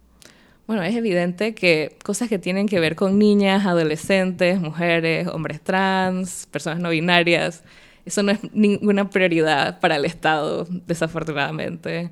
Bueno, 0.69 0.83
es 0.83 0.95
evidente 0.95 1.55
que 1.55 1.97
cosas 2.03 2.29
que 2.29 2.37
tienen 2.37 2.67
que 2.67 2.79
ver 2.79 2.95
con 2.95 3.17
niñas, 3.17 3.65
adolescentes, 3.65 4.61
mujeres, 4.61 5.27
hombres 5.27 5.61
trans, 5.61 6.45
personas 6.51 6.77
no 6.77 6.91
binarias, 6.91 7.63
eso 8.05 8.21
no 8.21 8.31
es 8.31 8.39
ninguna 8.53 9.09
prioridad 9.09 9.79
para 9.79 9.95
el 9.95 10.05
Estado, 10.05 10.67
desafortunadamente. 10.85 12.11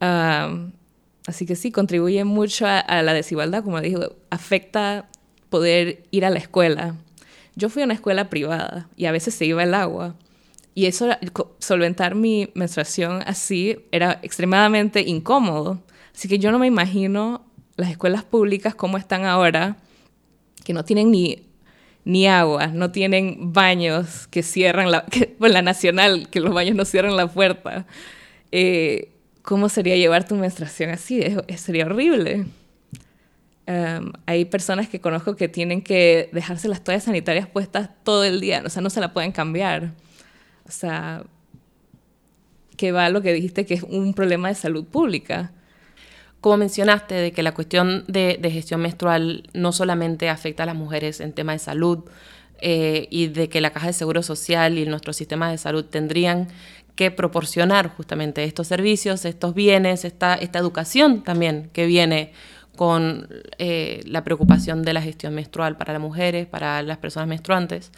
así 0.00 1.46
que 1.46 1.54
sí, 1.54 1.70
contribuye 1.70 2.24
mucho 2.24 2.66
a, 2.66 3.00
la 3.02 3.14
desigualdad, 3.14 3.62
como 3.62 3.80
dijo, 3.80 4.16
afecta 4.28 5.06
poder 5.48 6.02
ir 6.10 6.24
a 6.24 6.30
la 6.30 6.40
escuela. 6.40 6.96
Yo 7.54 7.68
fui 7.68 7.82
a 7.82 7.84
una 7.84 7.94
escuela 7.94 8.28
privada 8.28 8.88
y 8.96 9.06
a 9.06 9.12
veces 9.12 9.34
se 9.34 9.46
iba 9.46 9.62
el 9.62 9.74
agua. 9.74 10.16
Y 10.74 10.86
eso, 10.86 11.10
solventar 11.60 12.16
mi 12.16 12.50
menstruación 12.56 13.22
así, 13.24 13.86
era 13.92 14.18
extremadamente 14.24 15.02
incómodo. 15.02 15.80
Así 16.12 16.26
que 16.26 16.40
yo 16.40 16.50
no 16.50 16.58
me 16.58 16.66
imagino 16.66 17.47
las 17.78 17.90
escuelas 17.90 18.24
públicas 18.24 18.74
como 18.74 18.98
están 18.98 19.24
ahora, 19.24 19.76
que 20.64 20.74
no 20.74 20.84
tienen 20.84 21.10
ni, 21.10 21.46
ni 22.04 22.26
agua, 22.26 22.66
no 22.66 22.90
tienen 22.90 23.52
baños 23.52 24.26
que 24.26 24.42
cierran 24.42 24.90
la, 24.90 25.06
que, 25.10 25.36
la 25.38 25.62
nacional, 25.62 26.28
que 26.28 26.40
los 26.40 26.52
baños 26.52 26.76
no 26.76 26.84
cierran 26.84 27.16
la 27.16 27.28
puerta. 27.28 27.86
Eh, 28.52 29.12
¿Cómo 29.42 29.68
sería 29.68 29.96
llevar 29.96 30.26
tu 30.26 30.34
menstruación 30.34 30.90
así? 30.90 31.22
sería 31.56 31.86
horrible. 31.86 32.46
Em, 33.66 34.12
hay 34.26 34.44
personas 34.44 34.88
que 34.88 35.00
conozco 35.00 35.36
que 35.36 35.48
tienen 35.48 35.80
que 35.80 36.28
dejarse 36.32 36.68
las 36.68 36.82
toallas 36.82 37.04
sanitarias 37.04 37.46
puestas 37.46 37.90
todo 38.02 38.24
el 38.24 38.40
día, 38.40 38.62
o 38.66 38.68
sea, 38.70 38.82
no 38.82 38.90
se 38.90 39.00
la 39.00 39.12
pueden 39.12 39.30
cambiar. 39.30 39.92
O 40.66 40.72
sea, 40.72 41.22
que 42.76 42.90
va 42.90 43.08
lo 43.08 43.22
que 43.22 43.32
dijiste 43.32 43.66
que 43.66 43.74
es 43.74 43.82
un 43.84 44.14
problema 44.14 44.48
de 44.48 44.56
salud 44.56 44.84
pública. 44.84 45.52
Como 46.40 46.56
mencionaste, 46.56 47.14
de 47.14 47.32
que 47.32 47.42
la 47.42 47.52
cuestión 47.52 48.04
de, 48.06 48.38
gestión 48.52 48.80
menstrual 48.80 49.48
no 49.54 49.72
solamente 49.72 50.28
afecta 50.28 50.62
a 50.62 50.66
las 50.66 50.76
mujeres 50.76 51.20
en 51.20 51.32
tema 51.32 51.52
de 51.52 51.58
salud 51.58 52.04
eh, 52.60 53.08
y 53.10 53.26
de 53.28 53.48
que 53.48 53.60
la 53.60 53.70
Caja 53.70 53.88
de 53.88 53.92
Seguro 53.92 54.22
Social 54.22 54.78
y 54.78 54.86
nuestro 54.86 55.12
sistema 55.12 55.50
de 55.50 55.58
salud 55.58 55.84
tendrían 55.84 56.48
que 56.94 57.10
proporcionar 57.10 57.88
justamente 57.88 58.44
estos 58.44 58.66
servicios, 58.66 59.24
estos 59.24 59.54
bienes, 59.54 60.04
esta, 60.04 60.34
esta 60.34 60.58
educación 60.58 61.22
también 61.22 61.70
que 61.72 61.86
viene 61.86 62.32
con 62.76 63.28
eh, 63.58 64.02
la 64.04 64.22
preocupación 64.22 64.82
de 64.82 64.92
la 64.92 65.02
gestión 65.02 65.34
menstrual 65.34 65.76
para 65.76 65.92
las 65.92 66.02
mujeres, 66.02 66.46
para 66.46 66.82
las 66.82 66.98
personas 66.98 67.28
menstruantes, 67.28 67.90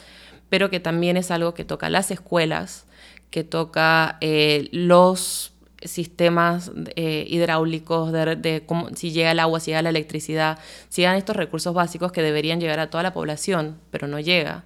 pero 0.49 0.71
que 0.71 0.81
también 0.81 1.19
es 1.19 1.31
algo 1.31 1.53
que 1.53 1.65
toca 1.65 1.91
las 1.91 2.11
escuelas, 2.11 2.87
que 3.31 3.45
toca 3.45 4.17
eh, 4.23 4.69
los 4.73 5.53
sistemas 5.83 6.73
eh, 6.97 7.25
hidráulicos, 7.29 8.13
de, 8.13 8.67
si 8.95 9.13
llega 9.13 9.33
el 9.33 9.41
agua, 9.41 9.61
si 9.61 9.71
llega 9.71 9.83
la 9.83 9.89
electricidad, 9.89 10.59
si 10.89 11.03
llegan 11.03 11.17
estos 11.17 11.37
recursos 11.37 11.75
básicos 11.75 12.13
que 12.13 12.23
deberían 12.23 12.61
llegar 12.61 12.81
a 12.81 12.91
toda 12.91 13.03
la 13.03 13.13
población, 13.13 13.79
pero 13.91 14.07
no 14.07 14.21
llega. 14.21 14.65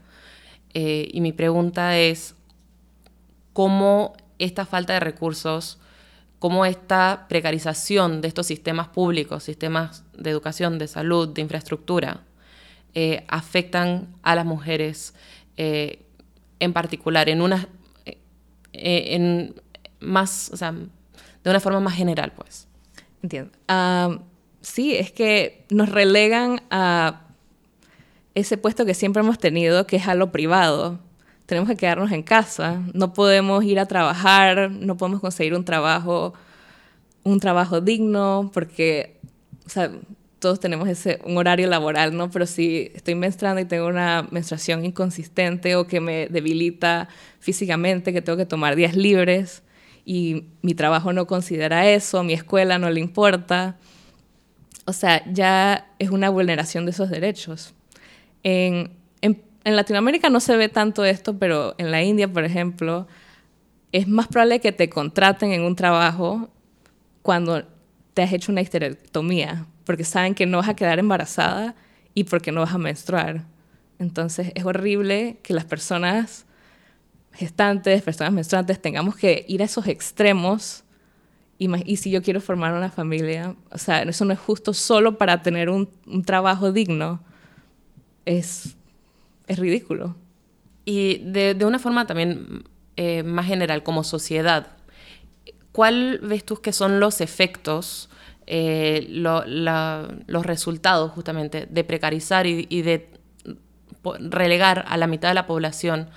Eh, 0.74 1.08
y 1.12 1.20
mi 1.20 1.32
pregunta 1.32 1.98
es, 1.98 2.34
¿cómo 3.52 4.14
esta 4.38 4.66
falta 4.66 4.94
de 4.94 5.00
recursos, 5.00 5.78
cómo 6.40 6.66
esta 6.66 7.26
precarización 7.28 8.20
de 8.20 8.28
estos 8.28 8.46
sistemas 8.46 8.88
públicos, 8.88 9.44
sistemas 9.44 10.04
de 10.18 10.30
educación, 10.30 10.78
de 10.78 10.88
salud, 10.88 11.28
de 11.28 11.42
infraestructura, 11.42 12.22
eh, 12.94 13.24
afectan 13.28 14.08
a 14.22 14.34
las 14.34 14.44
mujeres 14.44 15.14
en 15.56 16.72
particular, 16.72 17.28
en 17.28 17.40
una... 17.40 17.68
en 18.72 19.54
más, 20.00 20.50
o 20.52 20.56
sea, 20.56 20.74
de 21.44 21.50
una 21.50 21.60
forma 21.60 21.80
más 21.80 21.94
general, 21.94 22.32
pues. 22.34 22.66
Entiendo. 23.22 23.52
sí, 24.60 24.96
es 24.96 25.12
que 25.12 25.64
nos 25.70 25.90
relegan 25.90 26.62
a 26.70 27.22
ese 28.34 28.58
puesto 28.58 28.84
que 28.84 28.94
siempre 28.94 29.22
hemos 29.22 29.38
tenido, 29.38 29.86
que 29.86 29.96
es 29.96 30.08
a 30.08 30.14
lo 30.14 30.32
privado. 30.32 30.98
Tenemos 31.46 31.68
que 31.68 31.76
quedarnos 31.76 32.10
en 32.12 32.22
casa, 32.22 32.82
no 32.94 33.12
podemos 33.12 33.64
ir 33.64 33.78
a 33.78 33.86
trabajar, 33.86 34.70
no 34.70 34.96
podemos 34.96 35.20
conseguir 35.20 35.54
un 35.54 35.64
trabajo, 35.64 36.34
un 37.22 37.38
trabajo 37.38 37.80
digno, 37.80 38.50
porque, 38.52 39.20
todos 40.38 40.60
tenemos 40.60 40.88
ese, 40.88 41.20
un 41.24 41.38
horario 41.38 41.66
laboral, 41.68 42.14
¿no? 42.14 42.30
Pero 42.30 42.44
si 42.44 42.90
estoy 42.94 43.14
menstruando 43.14 43.62
y 43.62 43.64
tengo 43.64 43.86
una 43.86 44.26
menstruación 44.30 44.84
inconsistente 44.84 45.76
o 45.76 45.86
que 45.86 46.00
me 46.00 46.28
debilita 46.28 47.08
físicamente, 47.40 48.12
que 48.12 48.20
tengo 48.20 48.36
que 48.36 48.44
tomar 48.44 48.76
días 48.76 48.94
libres, 48.94 49.62
y 50.04 50.44
mi 50.62 50.74
trabajo 50.74 51.12
no 51.12 51.26
considera 51.26 51.88
eso, 51.88 52.22
mi 52.22 52.34
escuela 52.34 52.78
no 52.78 52.90
le 52.90 53.00
importa. 53.00 53.76
O 54.84 54.92
sea, 54.92 55.22
ya 55.32 55.92
es 55.98 56.10
una 56.10 56.28
vulneración 56.28 56.84
de 56.84 56.90
esos 56.90 57.10
derechos. 57.10 57.74
En, 58.42 58.90
Latinoamérica 59.64 60.28
no 60.28 60.40
se 60.40 60.58
ve 60.58 60.68
tanto 60.68 61.06
esto, 61.06 61.38
pero 61.38 61.74
en 61.78 61.90
la 61.90 62.02
India, 62.02 62.30
por 62.30 62.44
ejemplo, 62.44 63.08
es 63.92 64.06
más 64.06 64.28
probable 64.28 64.60
que 64.60 64.72
te 64.72 64.90
contraten 64.90 65.52
en 65.52 65.62
un 65.62 65.74
trabajo 65.74 66.50
cuando 67.22 67.64
te 68.12 68.22
has 68.22 68.34
hecho 68.34 68.52
una 68.52 68.60
histerectomía, 68.60 69.64
porque 69.86 70.04
saben 70.04 70.34
que 70.34 70.44
no 70.44 70.58
vas 70.58 70.68
a 70.68 70.76
quedar 70.76 70.98
embarazada 70.98 71.74
y 72.12 72.24
porque 72.24 72.52
no 72.52 72.60
vas 72.60 72.74
a 72.74 72.78
menstruar. 72.78 73.44
Entonces 73.98 74.52
es 74.54 74.66
horrible 74.66 75.38
que 75.42 75.54
las 75.54 75.64
personas 75.64 76.44
gestantes, 77.34 78.02
personas 78.02 78.32
menstruantes, 78.32 78.80
tengamos 78.80 79.16
que 79.16 79.44
ir 79.48 79.62
a 79.62 79.66
esos 79.66 79.86
extremos. 79.86 80.84
Y, 81.58 81.68
y, 81.90 81.96
si 81.96 82.10
yo 82.10 82.22
quiero 82.22 82.40
formar 82.40 82.74
una 82.74 82.90
familia, 82.90 83.54
o 83.70 83.78
sea, 83.78 84.02
eso 84.02 84.24
no 84.24 84.32
es 84.32 84.38
justo 84.38 84.74
solo 84.74 85.18
para 85.18 85.42
tener 85.42 85.70
un, 85.70 85.88
trabajo 86.24 86.72
digno. 86.72 87.20
Es, 88.24 88.76
es 89.46 89.58
ritículo. 89.58 90.16
Y 90.84 91.18
de, 91.18 91.54
de 91.54 91.64
una 91.64 91.78
forma 91.78 92.06
también 92.06 92.64
eh, 92.96 93.22
más 93.22 93.46
general, 93.46 93.82
como 93.82 94.04
sociedad, 94.04 94.68
¿cuál 95.72 96.20
ves 96.22 96.44
tú 96.44 96.56
que 96.56 96.72
son 96.72 97.00
los 97.00 97.20
efectos, 97.20 98.08
eh, 98.46 99.06
los 99.08 100.46
resultados 100.46 101.12
justamente 101.12 101.66
de 101.66 101.84
precarizar 101.84 102.46
y, 102.46 102.66
y 102.68 102.82
de 102.82 103.08
relegar 104.20 104.84
a 104.86 104.96
la 104.96 105.06
mitad 105.06 105.28
de 105.28 105.34
la 105.34 105.46
población 105.46 106.08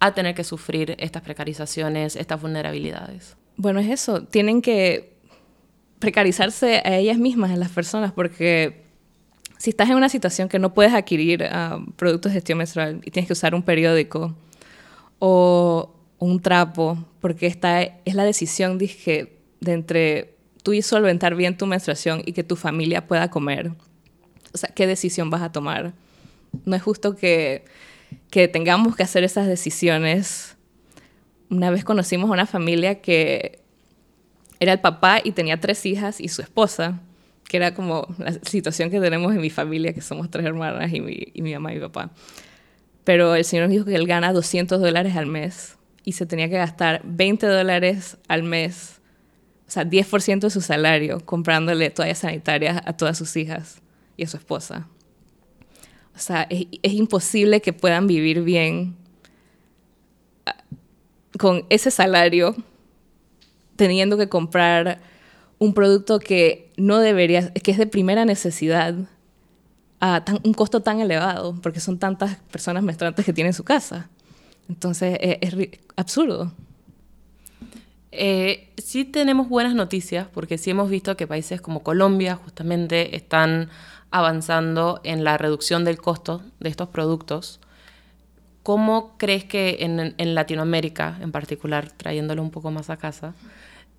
a 0.00 0.12
tener 0.14 0.34
que 0.34 0.44
sufrir 0.44 0.96
estas 0.98 1.22
precarizaciones, 1.22 2.16
estas 2.16 2.40
vulnerabilidades. 2.40 3.36
Bueno, 3.56 3.80
es 3.80 3.88
eso, 3.88 4.22
tienen 4.24 4.60
que 4.60 5.14
precarizarse 5.98 6.82
a 6.84 6.96
ellas 6.96 7.18
mismas, 7.18 7.50
a 7.50 7.56
las 7.56 7.70
personas, 7.70 8.12
porque 8.12 8.84
si 9.58 9.70
estás 9.70 9.88
en 9.88 9.96
una 9.96 10.08
situación 10.08 10.48
que 10.48 10.58
no 10.58 10.74
puedes 10.74 10.92
adquirir 10.92 11.44
ah, 11.44 11.80
productos 11.96 12.32
de 12.32 12.36
gestión 12.36 12.58
menstrual 12.58 13.00
y 13.04 13.10
tienes 13.10 13.26
que 13.26 13.32
usar 13.32 13.54
un 13.54 13.62
periódico 13.62 14.34
o 15.18 15.94
un 16.18 16.40
trapo, 16.40 16.98
porque 17.20 17.46
esta 17.46 17.82
es 17.82 18.14
la 18.14 18.24
decisión 18.24 18.78
dije, 18.78 19.38
de 19.60 19.72
entre 19.72 20.36
tú 20.62 20.72
y 20.72 20.82
solventar 20.82 21.34
bien 21.34 21.56
tu 21.56 21.66
menstruación 21.66 22.22
y 22.26 22.32
que 22.32 22.44
tu 22.44 22.56
familia 22.56 23.06
pueda 23.06 23.30
comer. 23.30 23.72
O 24.52 24.58
sea, 24.58 24.70
¿qué 24.74 24.86
decisión 24.86 25.30
vas 25.30 25.42
a 25.42 25.52
tomar? 25.52 25.94
No 26.64 26.76
es 26.76 26.82
justo 26.82 27.16
que 27.16 27.64
que 28.30 28.48
tengamos 28.48 28.96
que 28.96 29.02
hacer 29.02 29.24
esas 29.24 29.46
decisiones. 29.46 30.56
Una 31.48 31.70
vez 31.70 31.84
conocimos 31.84 32.28
a 32.30 32.32
una 32.32 32.46
familia 32.46 33.00
que 33.00 33.60
era 34.60 34.72
el 34.72 34.80
papá 34.80 35.20
y 35.22 35.32
tenía 35.32 35.60
tres 35.60 35.84
hijas 35.86 36.20
y 36.20 36.28
su 36.28 36.42
esposa, 36.42 37.00
que 37.48 37.56
era 37.56 37.74
como 37.74 38.06
la 38.18 38.32
situación 38.32 38.90
que 38.90 39.00
tenemos 39.00 39.34
en 39.34 39.40
mi 39.40 39.50
familia, 39.50 39.92
que 39.92 40.00
somos 40.00 40.30
tres 40.30 40.46
hermanas 40.46 40.92
y 40.92 41.00
mi, 41.00 41.28
y 41.34 41.42
mi 41.42 41.52
mamá 41.54 41.72
y 41.72 41.76
mi 41.76 41.80
papá. 41.82 42.10
Pero 43.04 43.34
el 43.34 43.44
señor 43.44 43.68
dijo 43.68 43.84
que 43.84 43.94
él 43.94 44.06
gana 44.06 44.32
200 44.32 44.80
dólares 44.80 45.14
al 45.16 45.26
mes 45.26 45.76
y 46.04 46.12
se 46.12 46.26
tenía 46.26 46.48
que 46.48 46.56
gastar 46.56 47.02
20 47.04 47.46
dólares 47.46 48.16
al 48.28 48.42
mes, 48.42 49.00
o 49.68 49.70
sea, 49.70 49.84
10% 49.84 50.40
de 50.40 50.50
su 50.50 50.60
salario 50.60 51.20
comprándole 51.24 51.90
toallas 51.90 52.18
sanitarias 52.18 52.80
a 52.84 52.92
todas 52.96 53.18
sus 53.18 53.36
hijas 53.36 53.82
y 54.16 54.24
a 54.24 54.28
su 54.28 54.36
esposa. 54.36 54.88
O 56.16 56.18
sea, 56.18 56.46
es, 56.48 56.92
imposible 56.94 57.60
que 57.60 57.74
puedan 57.74 58.06
vivir 58.06 58.42
bien 58.42 58.96
ah, 60.46 60.56
con 61.38 61.66
ese 61.68 61.90
salario 61.90 62.56
teniendo 63.76 64.16
que 64.16 64.28
comprar 64.28 65.00
un 65.58 65.74
producto 65.74 66.18
que 66.18 66.72
no 66.78 66.98
debería, 66.98 67.52
que 67.52 67.70
es 67.70 67.76
de 67.76 67.86
primera 67.86 68.24
necesidad 68.24 68.94
a 70.00 70.24
un 70.42 70.54
costo 70.54 70.80
tan 70.80 71.00
elevado, 71.00 71.54
porque 71.62 71.80
son 71.80 71.98
tantas 71.98 72.36
personas 72.50 72.82
menstruantes 72.82 73.24
que 73.24 73.32
tienen 73.34 73.50
en 73.50 73.54
su 73.54 73.64
casa. 73.64 74.08
Entonces 74.68 75.18
es, 75.20 75.54
absurdo. 75.96 76.52
Eh, 78.12 78.72
sí 78.78 79.04
tenemos 79.04 79.48
buenas 79.48 79.74
noticias, 79.74 80.28
porque 80.32 80.58
sí 80.58 80.70
hemos 80.70 80.90
visto 80.90 81.16
que 81.16 81.26
países 81.26 81.60
como 81.60 81.82
Colombia 81.82 82.36
justamente 82.36 83.16
están 83.16 83.68
avanzando 84.10 85.00
en 85.04 85.24
la 85.24 85.36
reducción 85.36 85.84
del 85.84 85.98
costo 85.98 86.42
de 86.60 86.68
estos 86.68 86.88
productos 86.88 87.60
¿cómo 88.66 89.16
crees 89.16 89.44
que 89.44 89.76
en, 89.78 90.34
Latinoamérica, 90.34 91.18
en 91.20 91.30
particular, 91.30 91.92
trayéndolo 91.92 92.42
un 92.42 92.50
poco 92.50 92.72
más 92.72 92.90
a 92.90 92.96
casa, 92.96 93.32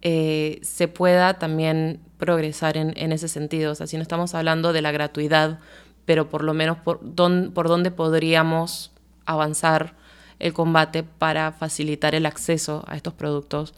eh, 0.01 0.59
se 0.61 0.89
pueda 0.89 1.35
también 1.35 2.01
progresar 2.17 2.75
en, 2.75 3.13
ese 3.13 3.29
sentido? 3.29 3.71
O 3.71 3.75
sea, 3.75 3.87
si 3.87 3.95
no 3.95 4.01
estamos 4.01 4.35
hablando 4.35 4.73
de 4.73 4.81
la 4.81 4.91
gratuidad, 4.91 5.59
pero 6.03 6.27
por 6.27 6.43
lo 6.43 6.53
menos 6.53 6.79
por, 6.79 6.99
por 7.13 7.67
dónde 7.69 7.91
podríamos 7.91 8.91
avanzar 9.25 9.93
el 10.39 10.51
combate 10.51 11.01
para 11.03 11.53
facilitar 11.53 12.13
el 12.13 12.25
acceso 12.25 12.83
a 12.87 12.97
estos 12.97 13.13
productos 13.13 13.73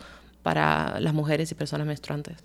para 0.49 0.99
las 0.99 1.13
mujeres 1.13 1.51
y 1.51 1.53
personas 1.53 1.85
menstruantes. 1.85 2.35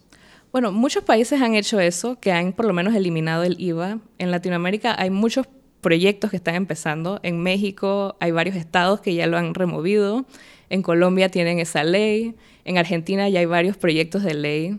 Bueno, 0.52 0.72
muchos 0.72 1.04
países 1.04 1.40
han 1.40 1.54
hecho 1.54 1.80
eso, 1.80 2.20
que 2.20 2.32
han 2.32 2.52
por 2.52 2.66
lo 2.66 2.74
menos 2.74 2.94
eliminado 2.94 3.44
el 3.44 3.58
IVA. 3.58 3.98
En 4.18 4.30
Latinoamérica 4.30 4.94
hay 4.98 5.08
muchos 5.08 5.46
proyectos 5.80 6.30
que 6.30 6.36
están 6.36 6.54
empezando. 6.54 7.18
En 7.22 7.40
México 7.40 8.14
hay 8.20 8.30
varios 8.30 8.56
estados 8.56 9.00
que 9.00 9.14
ya 9.14 9.26
lo 9.26 9.38
han 9.38 9.54
removido. 9.54 10.26
En 10.68 10.82
Colombia 10.82 11.30
tienen 11.30 11.60
esa 11.60 11.82
ley. 11.82 12.34
En 12.66 12.76
Argentina 12.76 13.26
ya 13.30 13.40
hay 13.40 13.46
varios 13.46 13.78
proyectos 13.78 14.22
de 14.22 14.34
ley. 14.34 14.78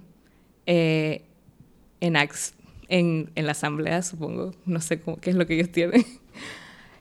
Eh, 0.68 1.24
en, 2.02 2.16
en, 2.90 3.32
en, 3.34 3.46
la 3.48 3.54
asamblea, 3.54 4.04
supongo. 4.04 4.54
No 4.68 4.82
sé 4.82 5.00
cómo, 5.00 5.18
qué 5.18 5.32
es 5.32 5.36
lo 5.36 5.48
que 5.48 5.56
ellos 5.56 5.72
tienen. 5.72 6.06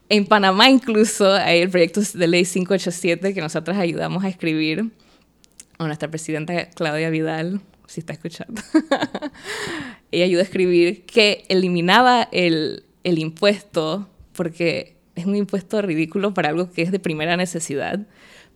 En 0.09 0.25
Panamá 0.25 0.69
incluso 0.71 1.31
hay 1.31 1.61
el 1.61 1.69
proyecto 1.69 2.01
de 2.01 2.27
ley 2.27 2.45
587 2.45 3.31
que 3.31 3.41
nosotros 3.41 3.77
ayudamos 3.77 4.23
a 4.23 4.29
escribir 4.29 4.91
a 5.77 5.85
nuestra 5.85 6.09
presidenta 6.09 6.69
Claudia 6.69 7.09
Vidal, 7.09 7.61
si 7.87 7.99
está 7.99 8.13
escuchando. 8.13 8.61
Ella 10.11 10.25
ayudó 10.25 10.41
a 10.41 10.43
escribir 10.43 11.05
que 11.05 11.45
eliminaba 11.49 12.27
el, 12.31 12.83
el 13.03 13.19
impuesto 13.19 14.09
porque 14.33 14.95
es 15.15 15.25
un 15.25 15.35
impuesto 15.35 15.81
ridículo 15.81 16.33
para 16.33 16.49
algo 16.49 16.71
que 16.71 16.81
es 16.81 16.91
de 16.91 16.99
primera 16.99 17.37
necesidad. 17.37 17.99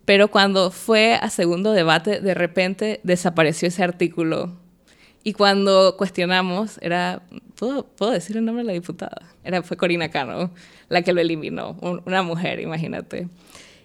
Pero 0.05 0.29
cuando 0.29 0.71
fue 0.71 1.15
a 1.15 1.29
segundo 1.29 1.71
debate, 1.71 2.19
de 2.19 2.33
repente 2.33 2.99
desapareció 3.03 3.67
ese 3.67 3.83
artículo. 3.83 4.57
Y 5.23 5.33
cuando 5.33 5.95
cuestionamos, 5.97 6.79
era, 6.81 7.21
¿puedo, 7.55 7.85
¿puedo 7.85 8.11
decir 8.11 8.38
el 8.38 8.45
nombre 8.45 8.63
de 8.63 8.67
la 8.67 8.73
diputada? 8.73 9.33
Era, 9.43 9.61
fue 9.61 9.77
Corina 9.77 10.09
Cano 10.09 10.51
la 10.88 11.03
que 11.03 11.13
lo 11.13 11.21
eliminó, 11.21 11.77
una 11.81 12.23
mujer, 12.23 12.59
imagínate. 12.59 13.29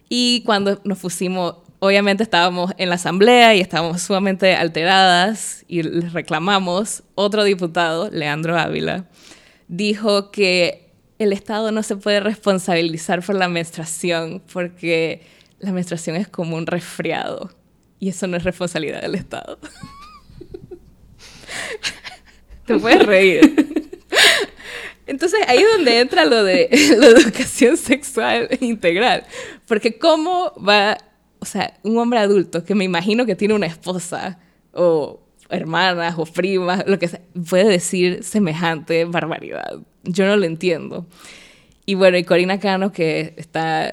Y 0.09 0.43
cuando 0.45 0.81
nos 0.85 0.99
pusimos, 0.99 1.57
obviamente 1.85 2.23
estábamos 2.23 2.73
en 2.79 2.89
la 2.89 2.95
asamblea 2.95 3.55
y 3.55 3.61
estábamos 3.61 4.03
sumamente 4.03 4.55
alteradas 4.55 5.65
y 5.69 5.83
les 5.83 6.13
reclamamos, 6.13 7.03
otro 7.15 7.45
diputado, 7.45 8.09
Leandro 8.11 8.59
Ávila, 8.59 9.05
dijo 9.69 10.31
que 10.31 10.93
el 11.19 11.33
Estado 11.33 11.73
no 11.73 11.83
se 11.83 11.97
puede 11.97 12.21
responsabilizar 12.21 13.23
por 13.23 13.35
la 13.35 13.49
menstruación 13.49 14.43
porque 14.53 15.23
la 15.59 15.73
menstruación 15.73 16.17
es 16.17 16.27
como 16.27 16.57
un 16.57 16.67
resfriado 16.67 17.51
y 18.01 18.09
eso 18.09 18.27
no 18.27 18.37
es 18.37 18.45
responsabilidad 18.45 19.03
del 19.03 19.15
Estado. 19.15 19.59
Te 22.67 22.79
puedes 22.79 23.05
reír. 23.05 23.55
Entonces 25.07 25.41
ahí 25.47 25.59
es 25.59 25.67
donde 25.77 26.01
entra 26.01 26.25
lo 26.25 26.43
de 26.45 26.69
la 26.99 27.07
educación 27.09 27.77
sexual 27.77 28.49
integral. 28.61 29.25
Porque 29.67 29.99
cómo 29.99 30.53
va, 30.57 30.97
o 31.45 31.47
sea, 31.47 31.79
un 31.83 31.99
hombre 31.99 32.19
adulto 32.21 32.65
que 32.65 32.75
me 32.75 32.85
imagino 32.85 33.27
que 33.27 33.37
tiene 33.37 33.53
una 33.53 33.67
esposa 33.67 34.39
o 34.73 35.21
hermanas 35.51 36.15
o 36.17 36.25
primas, 36.25 36.85
lo 36.87 36.99
que 36.99 37.09
sea, 37.09 37.21
puede 37.51 37.69
decir 37.69 38.25
semejante 38.25 39.05
barbaridad. 39.05 39.75
Yo 40.05 40.25
no 40.25 40.39
lo 40.39 40.47
entiendo. 40.47 41.07
Y 41.85 41.97
bueno, 41.97 42.17
y 42.17 42.25
Corina 42.25 42.59
Cano, 42.61 42.93
que 42.93 43.35
está, 43.37 43.89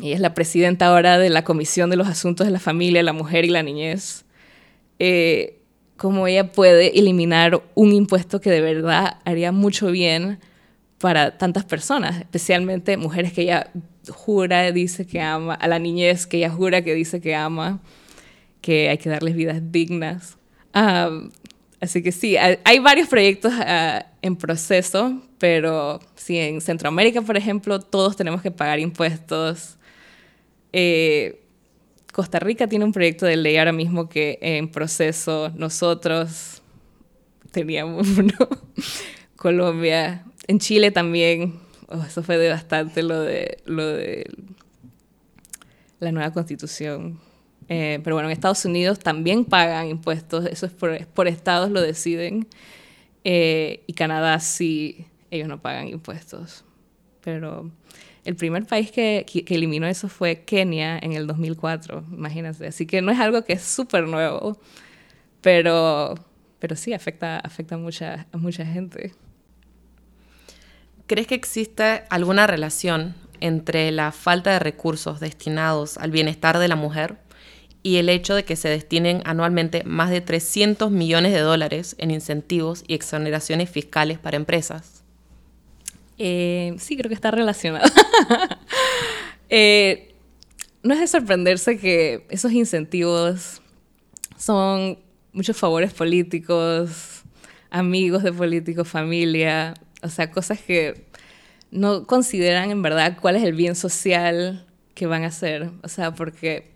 ella 0.00 0.14
es 0.14 0.20
la 0.20 0.32
presidenta 0.32 0.86
ahora 0.86 1.18
de 1.18 1.28
la 1.28 1.42
Comisión 1.42 1.90
de 1.90 1.96
los 1.96 2.06
Asuntos 2.06 2.46
de 2.46 2.52
la 2.52 2.60
Familia, 2.60 3.02
la 3.02 3.12
Mujer 3.12 3.44
y 3.44 3.48
la 3.48 3.64
Niñez. 3.64 4.24
Eh, 5.00 5.58
cómo 5.96 6.28
ella 6.28 6.52
puede 6.52 6.96
eliminar 7.00 7.60
un 7.74 7.92
impuesto 7.92 8.40
que 8.40 8.50
de 8.50 8.60
verdad 8.60 9.18
haría 9.24 9.50
mucho 9.50 9.90
bien 9.90 10.38
para 10.98 11.36
tantas 11.36 11.64
personas, 11.64 12.20
especialmente 12.20 12.96
mujeres 12.96 13.32
que 13.32 13.42
ella 13.42 13.72
jura, 14.08 14.70
dice 14.72 15.06
que 15.06 15.20
ama, 15.20 15.54
a 15.54 15.68
la 15.68 15.78
niñez 15.78 16.26
que 16.26 16.38
ella 16.38 16.50
jura 16.50 16.82
que 16.82 16.94
dice 16.94 17.20
que 17.20 17.34
ama, 17.34 17.80
que 18.60 18.88
hay 18.88 18.98
que 18.98 19.08
darles 19.08 19.34
vidas 19.34 19.60
dignas. 19.70 20.36
así 21.80 22.02
que 22.02 22.12
sí, 22.12 22.36
hay, 22.36 22.78
varios 22.80 23.08
proyectos 23.08 23.52
ah, 23.56 24.06
en 24.22 24.36
proceso, 24.36 25.22
pero 25.38 26.00
sí, 26.16 26.38
en 26.38 26.60
Centroamérica, 26.60 27.22
por 27.22 27.36
ejemplo, 27.36 27.80
todos 27.80 28.16
tenemos 28.16 28.42
que 28.42 28.50
pagar 28.50 28.78
impuestos. 28.78 29.76
Eh, 30.72 31.40
Costa 32.12 32.40
Rica 32.40 32.66
tiene 32.66 32.84
un 32.84 32.92
proyecto 32.92 33.26
de 33.26 33.36
ley 33.36 33.56
ahora 33.56 33.72
mismo 33.72 34.08
que 34.08 34.38
en 34.40 34.68
proceso 34.68 35.52
nosotros 35.54 36.62
teníamos 37.52 38.06
uno. 38.18 38.34
Colombia, 39.36 40.24
en 40.48 40.58
Chile 40.58 40.90
también. 40.90 41.67
Oh, 41.88 42.02
eso 42.06 42.22
fue 42.22 42.36
devastante 42.36 43.02
lo 43.02 43.20
de, 43.20 43.62
lo 43.64 43.86
de 43.86 44.30
la 46.00 46.12
nueva 46.12 46.32
constitución. 46.32 47.18
Eh, 47.68 48.00
pero 48.04 48.16
bueno, 48.16 48.28
en 48.28 48.32
Estados 48.32 48.64
Unidos 48.64 48.98
también 48.98 49.44
pagan 49.44 49.88
impuestos, 49.88 50.46
eso 50.46 50.66
es 50.66 50.72
por, 50.72 51.06
por 51.08 51.28
estados, 51.28 51.70
lo 51.70 51.80
deciden. 51.80 52.46
Eh, 53.24 53.82
y 53.86 53.94
Canadá 53.94 54.38
sí, 54.40 55.06
ellos 55.30 55.48
no 55.48 55.60
pagan 55.60 55.88
impuestos. 55.88 56.64
Pero 57.22 57.70
el 58.24 58.36
primer 58.36 58.66
país 58.66 58.90
que, 58.90 59.24
que, 59.26 59.54
eliminó 59.54 59.86
eso 59.86 60.08
fue 60.08 60.44
Kenia 60.44 60.98
en 60.98 61.12
el 61.12 61.26
2004, 61.26 62.04
imagínate. 62.12 62.66
Así 62.66 62.86
que 62.86 63.02
no 63.02 63.12
es 63.12 63.18
algo 63.18 63.44
que 63.44 63.54
es 63.54 63.62
súper 63.62 64.06
nuevo, 64.06 64.58
pero, 65.40 66.14
pero 66.58 66.76
sí 66.76 66.92
afecta, 66.92 67.38
afecta 67.38 67.76
mucha, 67.76 68.26
a 68.32 68.36
mucha 68.36 68.64
gente. 68.66 69.12
¿Crees 71.08 71.26
que 71.26 71.34
existe 71.34 72.02
alguna 72.10 72.46
relación 72.46 73.14
entre 73.40 73.90
la 73.92 74.12
falta 74.12 74.52
de 74.52 74.58
recursos 74.58 75.20
destinados 75.20 75.96
al 75.96 76.10
bienestar 76.10 76.58
de 76.58 76.68
la 76.68 76.76
mujer 76.76 77.16
y 77.82 77.96
el 77.96 78.10
hecho 78.10 78.34
de 78.34 78.44
que 78.44 78.56
se 78.56 78.68
destinen 78.68 79.22
anualmente 79.24 79.84
más 79.84 80.10
de 80.10 80.20
300 80.20 80.90
millones 80.90 81.32
de 81.32 81.40
dólares 81.40 81.96
en 81.98 82.10
incentivos 82.10 82.84
y 82.86 82.94
exoneraciones 82.94 83.70
fiscales 83.70 84.18
para 84.18 84.36
empresas? 84.36 85.02
Eh, 86.18 86.74
sí, 86.78 86.94
creo 86.98 87.08
que 87.08 87.14
está 87.14 87.30
relacionado. 87.30 87.90
Eh, 89.50 90.14
no 90.82 90.92
es 90.92 91.00
de 91.00 91.06
sorprenderse 91.06 91.78
que 91.78 92.26
esos 92.28 92.52
incentivos 92.52 93.62
son 94.36 94.98
muchos 95.32 95.56
favores 95.56 95.94
políticos, 95.94 97.22
amigos 97.70 98.24
de 98.24 98.32
políticos, 98.34 98.86
familia, 98.86 99.72
o 100.02 100.08
sea, 100.08 100.30
cosas 100.30 100.60
que 100.60 101.06
no 101.70 102.06
consideran 102.06 102.70
en 102.70 102.82
verdad 102.82 103.18
cuál 103.20 103.36
es 103.36 103.42
el 103.42 103.54
bien 103.54 103.74
social 103.74 104.66
que 104.94 105.06
van 105.06 105.24
a 105.24 105.28
hacer. 105.28 105.70
O 105.82 105.88
sea, 105.88 106.14
porque 106.14 106.70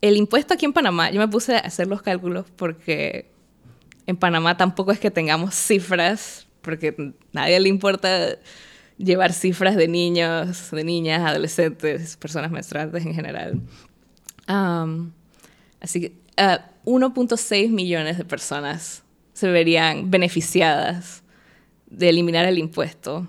el 0.00 0.16
impuesto 0.16 0.54
aquí 0.54 0.64
en 0.64 0.72
Panamá, 0.72 1.10
yo 1.10 1.20
me 1.20 1.28
puse 1.28 1.56
a 1.56 1.60
hacer 1.60 1.86
los 1.86 2.02
cálculos 2.02 2.46
porque 2.56 3.30
en 4.06 4.16
Panamá 4.16 4.56
tampoco 4.56 4.92
es 4.92 5.00
que 5.00 5.10
tengamos 5.10 5.54
cifras 5.54 6.46
porque 6.60 6.88
a 6.98 7.12
nadie 7.32 7.60
le 7.60 7.68
importa 7.68 8.36
llevar 8.96 9.32
cifras 9.32 9.76
de 9.76 9.88
niños, 9.88 10.70
de 10.70 10.84
niñas, 10.84 11.22
adolescentes, 11.22 12.16
personas 12.16 12.50
menstruantes 12.50 13.04
en 13.04 13.14
general. 13.14 13.60
así 15.80 16.00
que 16.00 16.12
1.6 16.84 17.70
millones 17.70 18.18
de 18.18 18.24
personas 18.24 19.02
se 19.32 19.48
verían 19.48 20.10
beneficiadas 20.10 21.23
de 21.96 22.08
eliminar 22.08 22.46
el 22.46 22.58
impuesto. 22.58 23.28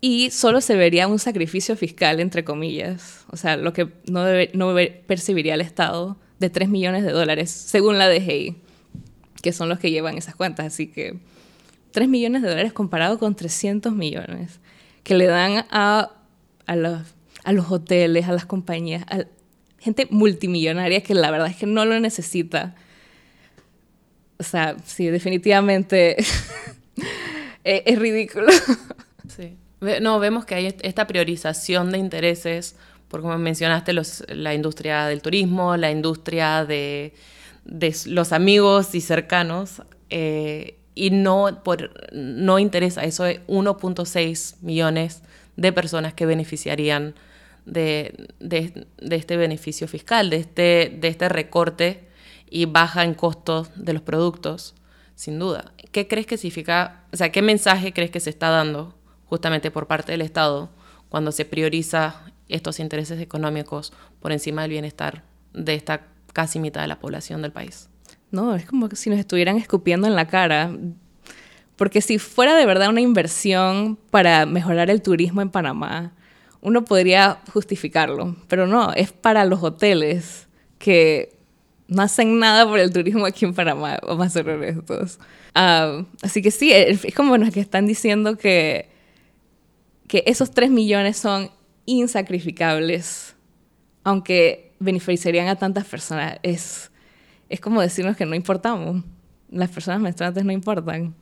Y 0.00 0.30
solo 0.30 0.60
se 0.60 0.76
vería 0.76 1.08
un 1.08 1.18
sacrificio 1.18 1.76
fiscal, 1.76 2.20
entre 2.20 2.44
comillas, 2.44 3.24
o 3.30 3.36
sea, 3.36 3.56
lo 3.56 3.72
que 3.72 3.88
no, 4.06 4.24
no 4.52 4.74
percibiría 5.06 5.54
el 5.54 5.60
Estado 5.60 6.16
de 6.38 6.50
3 6.50 6.68
millones 6.68 7.02
de 7.02 7.12
dólares, 7.12 7.50
según 7.50 7.98
la 7.98 8.08
DGI, 8.08 8.56
que 9.42 9.52
son 9.52 9.68
los 9.68 9.78
que 9.78 9.90
llevan 9.90 10.18
esas 10.18 10.36
cuentas. 10.36 10.66
Así 10.66 10.88
que 10.88 11.18
3 11.92 12.08
millones 12.08 12.42
de 12.42 12.48
dólares 12.48 12.72
comparado 12.72 13.18
con 13.18 13.34
300 13.34 13.94
millones 13.94 14.60
que 15.02 15.14
le 15.14 15.26
dan 15.26 15.64
a, 15.70 16.10
a, 16.66 16.76
los, 16.76 17.00
a 17.42 17.52
los 17.52 17.70
hoteles, 17.70 18.28
a 18.28 18.32
las 18.32 18.44
compañías, 18.44 19.04
a 19.08 19.24
gente 19.78 20.08
multimillonaria 20.10 21.02
que 21.02 21.14
la 21.14 21.30
verdad 21.30 21.48
es 21.48 21.56
que 21.56 21.66
no 21.66 21.84
lo 21.84 21.98
necesita. 22.00 22.74
O 24.38 24.42
sea, 24.42 24.76
sí, 24.84 25.06
definitivamente 25.06 26.16
es, 27.66 27.98
ridículo. 27.98 28.46
Sí. 29.28 29.56
No, 30.00 30.20
vemos 30.20 30.44
que 30.44 30.54
hay 30.54 30.74
esta 30.82 31.08
priorización 31.08 31.90
de 31.90 31.98
intereses, 31.98 32.76
por 33.08 33.22
como 33.22 33.36
mencionaste, 33.38 33.92
los, 33.92 34.24
la 34.28 34.54
industria 34.54 35.06
del 35.06 35.20
turismo, 35.20 35.76
la 35.76 35.90
industria 35.90 36.64
de, 36.64 37.12
de 37.64 37.94
los 38.06 38.32
amigos 38.32 38.94
y 38.94 39.00
cercanos, 39.00 39.82
eh, 40.10 40.78
y 40.94 41.10
no, 41.10 41.60
por, 41.64 41.90
no 42.12 42.60
interesa 42.60 43.02
eso 43.02 43.24
de 43.24 43.44
1.6 43.48 44.56
millones 44.62 45.22
de 45.56 45.72
personas 45.72 46.14
que 46.14 46.24
beneficiarían 46.24 47.14
de, 47.66 48.28
este 49.00 49.36
beneficio 49.36 49.88
fiscal, 49.88 50.30
de 50.30 50.36
este, 50.36 50.96
de 50.98 51.08
este 51.08 51.28
recorte 51.28 52.08
y 52.48 52.66
baja 52.66 53.04
en 53.04 53.14
costos 53.14 53.70
de 53.74 53.92
los 53.92 54.02
productos, 54.02 54.74
sin 55.16 55.40
duda. 55.40 55.72
¿Qué 55.90 56.06
crees 56.06 56.26
que 56.26 56.36
significa, 56.36 57.02
o 57.12 57.16
sea, 57.16 57.32
qué 57.32 57.42
mensaje 57.42 57.92
crees 57.92 58.12
que 58.12 58.20
se 58.20 58.30
está 58.30 58.50
dando 58.50 58.94
justamente 59.24 59.72
por 59.72 59.88
parte 59.88 60.12
del 60.12 60.20
Estado 60.20 60.70
cuando 61.08 61.32
se 61.32 61.44
prioriza 61.44 62.22
estos 62.48 62.78
intereses 62.78 63.20
económicos 63.20 63.92
por 64.20 64.30
encima 64.30 64.62
del 64.62 64.70
bienestar 64.70 65.24
de 65.52 65.74
esta 65.74 66.06
casi 66.32 66.60
mitad 66.60 66.82
de 66.82 66.88
la 66.88 67.00
población 67.00 67.42
del 67.42 67.50
país? 67.50 67.88
No, 68.30 68.54
es 68.54 68.66
como 68.66 68.88
si 68.90 69.10
nos 69.10 69.18
estuvieran 69.18 69.56
escupiendo 69.56 70.06
en 70.06 70.14
la 70.14 70.28
cara. 70.28 70.70
Porque 71.76 72.00
si 72.00 72.18
fuera 72.18 72.54
de 72.56 72.66
verdad 72.66 72.90
una 72.90 73.00
inversión 73.00 73.96
para 74.10 74.46
mejorar 74.46 74.90
el 74.90 75.02
turismo 75.02 75.40
en 75.40 75.50
Panamá, 75.50 76.12
uno 76.60 76.84
podría 76.84 77.38
justificarlo, 77.52 78.36
pero 78.48 78.66
no, 78.66 78.92
es 78.92 79.12
para 79.12 79.44
los 79.44 79.62
hoteles 79.62 80.48
que 80.78 81.35
no 81.88 82.02
hacen 82.02 82.38
nada 82.38 82.66
por 82.66 82.78
el 82.78 82.92
turismo 82.92 83.26
aquí 83.26 83.44
en 83.44 83.54
Panamá, 83.54 83.98
vamos 84.02 84.26
a 84.26 84.30
ser 84.30 84.48
honestos. 84.48 85.18
Ah, 85.54 86.04
así 86.22 86.42
que 86.42 86.50
sí, 86.50 86.72
es 86.72 87.06
como 87.14 87.36
los 87.36 87.50
que 87.50 87.60
están 87.60 87.86
diciendo 87.86 88.36
que, 88.36 88.88
que 90.08 90.24
esos 90.26 90.50
3 90.50 90.70
millones 90.70 91.16
son 91.16 91.50
insacrificables, 91.86 93.36
aunque 94.04 94.74
beneficiarían 94.78 95.48
a 95.48 95.56
tantas 95.56 95.84
personas. 95.86 96.38
Es, 96.42 96.90
es 97.48 97.60
como 97.60 97.80
decirnos 97.80 98.16
que 98.16 98.26
no 98.26 98.34
importamos. 98.34 99.04
Las 99.50 99.70
personas 99.70 100.00
menstruantes 100.00 100.44
no 100.44 100.52
importan. 100.52 101.14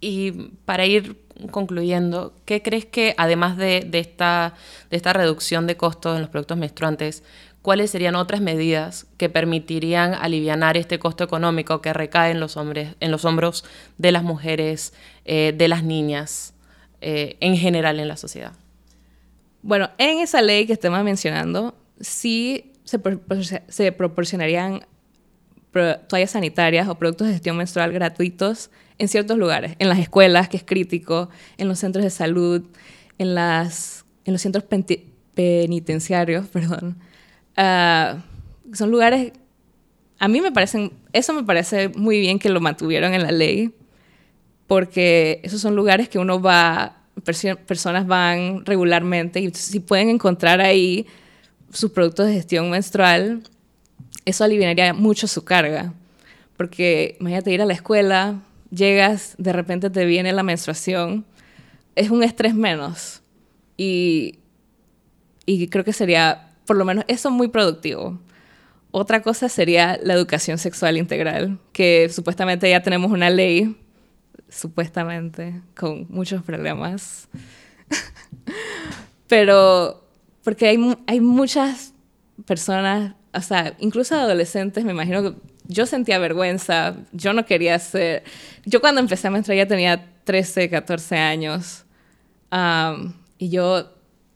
Y 0.00 0.32
para 0.66 0.84
ir 0.84 1.18
concluyendo, 1.50 2.34
¿qué 2.44 2.62
crees 2.62 2.84
que 2.84 3.14
además 3.16 3.56
de, 3.56 3.88
esta, 3.92 4.54
de 4.90 4.96
esta 4.96 5.12
reducción 5.14 5.66
de 5.66 5.76
costos 5.78 6.16
en 6.16 6.22
los 6.22 6.30
productos 6.30 6.58
menstruantes, 6.58 7.22
cuáles 7.64 7.90
serían 7.90 8.14
otras 8.14 8.42
medidas 8.42 9.06
que 9.16 9.30
permitirían 9.30 10.12
aliviar 10.12 10.76
este 10.76 10.98
costo 10.98 11.24
económico 11.24 11.80
que 11.80 11.94
recae 11.94 12.30
en 12.30 12.38
los, 12.38 12.58
hombres, 12.58 12.94
en 13.00 13.10
los 13.10 13.24
hombros 13.24 13.64
de 13.96 14.12
las 14.12 14.22
mujeres, 14.22 14.92
eh, 15.24 15.54
de 15.56 15.66
las 15.68 15.82
niñas, 15.82 16.52
eh, 17.00 17.38
en 17.40 17.56
general 17.56 17.98
en 18.00 18.08
la 18.08 18.18
sociedad? 18.18 18.52
Bueno, 19.62 19.88
en 19.96 20.18
esa 20.18 20.42
ley 20.42 20.66
que 20.66 20.74
estamos 20.74 21.02
mencionando, 21.04 21.74
sí 21.98 22.74
se, 22.84 22.98
proporcionarían 23.92 24.84
toallas 26.06 26.32
sanitarias 26.32 26.86
o 26.86 26.96
productos 26.96 27.28
de 27.28 27.32
gestión 27.32 27.56
menstrual 27.56 27.94
gratuitos 27.94 28.70
en 28.98 29.08
ciertos 29.08 29.38
lugares, 29.38 29.74
en 29.78 29.88
las 29.88 30.00
escuelas, 30.00 30.50
que 30.50 30.58
es 30.58 30.64
crítico, 30.64 31.30
en 31.56 31.68
los 31.68 31.78
centros 31.78 32.04
de 32.04 32.10
salud, 32.10 32.62
en, 33.16 33.34
las, 33.34 34.04
en 34.26 34.34
los 34.34 34.42
centros 34.42 34.64
penitenciarios, 35.34 36.46
perdón. 36.52 36.98
Ah, 37.56 38.18
son 38.72 38.90
lugares, 38.90 39.32
a 40.18 40.28
mí 40.28 40.40
me 40.40 40.52
parecen, 40.52 40.92
eso 41.12 41.32
me 41.32 41.44
parece 41.44 41.88
muy 41.90 42.20
bien 42.20 42.38
que 42.38 42.48
lo 42.48 42.60
mantuvieron 42.60 43.14
en 43.14 43.22
la 43.22 43.30
ley, 43.30 43.72
porque 44.66 45.40
esos 45.42 45.60
son 45.60 45.76
lugares 45.76 46.08
que 46.08 46.18
uno 46.18 46.40
va, 46.40 46.96
personas 47.66 48.06
van 48.06 48.64
regularmente 48.64 49.40
y 49.40 49.50
si 49.50 49.80
pueden 49.80 50.08
encontrar 50.08 50.60
ahí 50.60 51.06
sus 51.72 51.90
productos 51.90 52.26
de 52.26 52.34
gestión 52.34 52.70
menstrual, 52.70 53.42
eso 54.24 54.44
aliviaría 54.44 54.94
mucho 54.94 55.26
su 55.26 55.44
carga. 55.44 55.92
Porque 56.56 57.16
imagínate 57.20 57.52
ir 57.52 57.62
a 57.62 57.66
la 57.66 57.72
escuela, 57.72 58.40
llegas, 58.70 59.34
de 59.38 59.52
repente 59.52 59.90
te 59.90 60.04
viene 60.04 60.32
la 60.32 60.42
menstruación, 60.42 61.24
es 61.96 62.10
un 62.10 62.22
estrés 62.22 62.54
menos. 62.54 63.22
Y, 63.76 64.38
y 65.46 65.66
creo 65.68 65.84
que 65.84 65.92
sería, 65.92 66.43
por 66.66 66.76
lo 66.76 66.84
menos, 66.84 67.04
eso 67.08 67.30
muy 67.30 67.48
productivo. 67.48 68.18
Otra 68.90 69.22
cosa 69.22 69.48
sería 69.48 69.98
la 70.02 70.14
educación 70.14 70.58
sexual 70.58 70.96
integral, 70.96 71.58
que 71.72 72.08
supuestamente 72.08 72.70
ya 72.70 72.82
tenemos 72.82 73.10
una 73.10 73.30
ley, 73.30 73.76
supuestamente, 74.48 75.60
con 75.76 76.06
muchos 76.08 76.42
problemas. 76.42 77.28
Pero, 79.28 80.04
porque 80.42 80.68
hay, 80.68 80.96
hay 81.06 81.20
muchas 81.20 81.92
personas, 82.46 83.14
o 83.32 83.40
sea, 83.40 83.74
incluso 83.78 84.14
adolescentes, 84.14 84.84
me 84.84 84.92
imagino 84.92 85.22
que 85.22 85.38
yo 85.66 85.86
sentía 85.86 86.18
vergüenza, 86.18 86.94
yo 87.12 87.32
no 87.32 87.46
quería 87.46 87.78
ser... 87.78 88.22
Yo 88.64 88.80
cuando 88.80 89.00
empecé 89.00 89.28
a 89.28 89.30
menstruar 89.30 89.56
ya 89.56 89.66
tenía 89.66 90.06
13, 90.24 90.68
14 90.68 91.16
años 91.16 91.84
y 93.38 93.48
yo, 93.48 93.93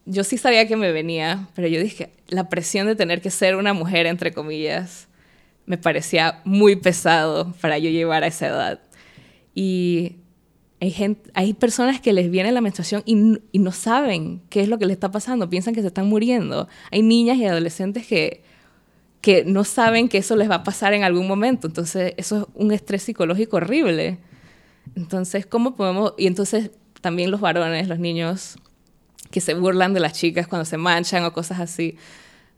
yo 0.08 0.24
sí 0.24 0.38
sabía 0.38 0.66
que 0.66 0.76
me 0.76 0.90
venía, 0.90 1.48
pero 1.54 1.68
yo 1.68 1.80
dije, 1.80 2.10
la 2.28 2.48
presión 2.48 2.86
de 2.86 2.96
tener 2.96 3.20
que 3.20 3.30
ser 3.30 3.56
una 3.56 3.74
mujer, 3.74 4.06
entre 4.06 4.32
comillas, 4.32 5.06
me 5.66 5.76
parecía 5.76 6.40
muy 6.44 6.76
pesado 6.76 7.52
para 7.60 7.78
yo 7.78 7.90
llevar 7.90 8.24
a 8.24 8.28
esa 8.28 8.46
edad. 8.46 8.80
Y 9.54 10.16
hay, 10.80 10.90
gente, 10.90 11.30
hay 11.34 11.52
personas 11.52 12.00
que 12.00 12.14
les 12.14 12.30
viene 12.30 12.52
la 12.52 12.62
menstruación 12.62 13.02
y, 13.04 13.14
no 13.58 13.72
saben 13.72 14.40
qué 14.48 14.62
es 14.62 14.68
lo 14.68 14.78
que 14.78 14.86
les 14.86 14.94
está 14.94 15.10
pasando, 15.10 15.50
piensan 15.50 15.74
que 15.74 15.82
se 15.82 15.88
están 15.88 16.08
muriendo. 16.08 16.68
Hay 16.90 17.02
niñas 17.02 17.36
y 17.36 17.44
adolescentes 17.44 18.06
que 18.06 18.42
que 19.20 19.44
no 19.44 19.64
saben 19.64 20.08
que 20.08 20.18
eso 20.18 20.36
les 20.36 20.48
va 20.48 20.56
a 20.56 20.62
pasar 20.62 20.94
en 20.94 21.02
algún 21.02 21.26
momento. 21.26 21.66
Entonces, 21.66 22.14
eso 22.16 22.38
es 22.38 22.44
un 22.54 22.70
estrés 22.70 23.02
psicológico 23.02 23.56
horrible. 23.56 24.18
Entonces, 24.94 25.44
¿cómo 25.44 25.74
podemos...? 25.74 26.14
Y 26.16 26.28
entonces 26.28 26.70
también 27.00 27.32
los 27.32 27.40
varones, 27.40 27.88
los 27.88 27.98
niños 27.98 28.58
que 29.30 29.40
se 29.40 29.54
burlan 29.54 29.94
de 29.94 30.00
las 30.00 30.12
chicas 30.14 30.46
cuando 30.46 30.64
se 30.64 30.76
manchan 30.76 31.24
o 31.24 31.32
cosas 31.32 31.60
así. 31.60 31.96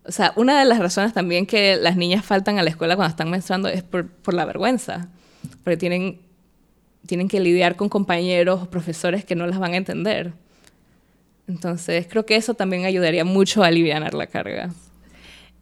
O 0.06 0.12
sea, 0.12 0.32
una 0.36 0.58
de 0.58 0.64
las 0.64 0.78
razones 0.78 1.12
también 1.12 1.46
que 1.46 1.76
las 1.76 1.96
niñas 1.96 2.24
faltan 2.24 2.58
a 2.58 2.62
la 2.62 2.70
escuela 2.70 2.96
cuando 2.96 3.10
están 3.10 3.30
menstruando 3.30 3.68
es 3.68 3.82
por, 3.82 4.08
por 4.08 4.34
la 4.34 4.44
vergüenza, 4.44 5.08
porque 5.62 5.76
tienen, 5.76 6.20
tienen 7.06 7.28
que 7.28 7.40
lidiar 7.40 7.76
con 7.76 7.88
compañeros 7.88 8.62
o 8.62 8.70
profesores 8.70 9.24
que 9.24 9.34
no 9.34 9.46
las 9.46 9.58
van 9.58 9.74
a 9.74 9.76
entender. 9.76 10.32
Entonces, 11.48 12.06
creo 12.08 12.24
que 12.24 12.36
eso 12.36 12.54
también 12.54 12.84
ayudaría 12.84 13.24
mucho 13.24 13.62
a 13.62 13.66
aliviar 13.66 14.14
la 14.14 14.26
carga. 14.28 14.70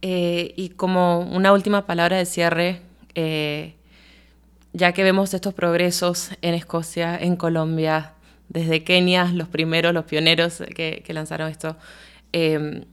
Eh, 0.01 0.53
y 0.55 0.69
como 0.69 1.21
una 1.21 1.51
última 1.51 1.85
palabra 1.85 2.17
de 2.17 2.25
cierre, 2.25 2.81
eh, 3.15 3.73
ya 4.71 4.93
que 4.93 5.03
vemos 5.03 5.33
estos 5.33 5.53
progresos 5.53 6.31
en 6.41 6.53
Escocia, 6.53 7.17
en 7.17 7.35
Colombia, 7.35 8.13
desde 8.49 8.83
Kenia, 8.83 9.25
los 9.25 9.47
primeros, 9.47 9.93
los 9.93 10.05
pioneros 10.05 10.61
que, 10.75 11.03
lanzaron 11.09 11.49
esto, 11.49 11.77
em, 12.33 12.85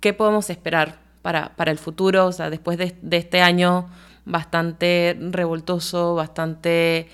¿qué 0.00 0.12
podemos 0.12 0.50
esperar 0.50 0.98
para, 1.22 1.54
para, 1.56 1.70
el 1.70 1.78
futuro? 1.78 2.26
O 2.26 2.32
sea, 2.32 2.50
después 2.50 2.78
de, 2.78 2.94
este 3.10 3.40
año 3.40 3.88
bastante 4.24 5.16
revoltoso, 5.18 6.14
bastante... 6.14 7.08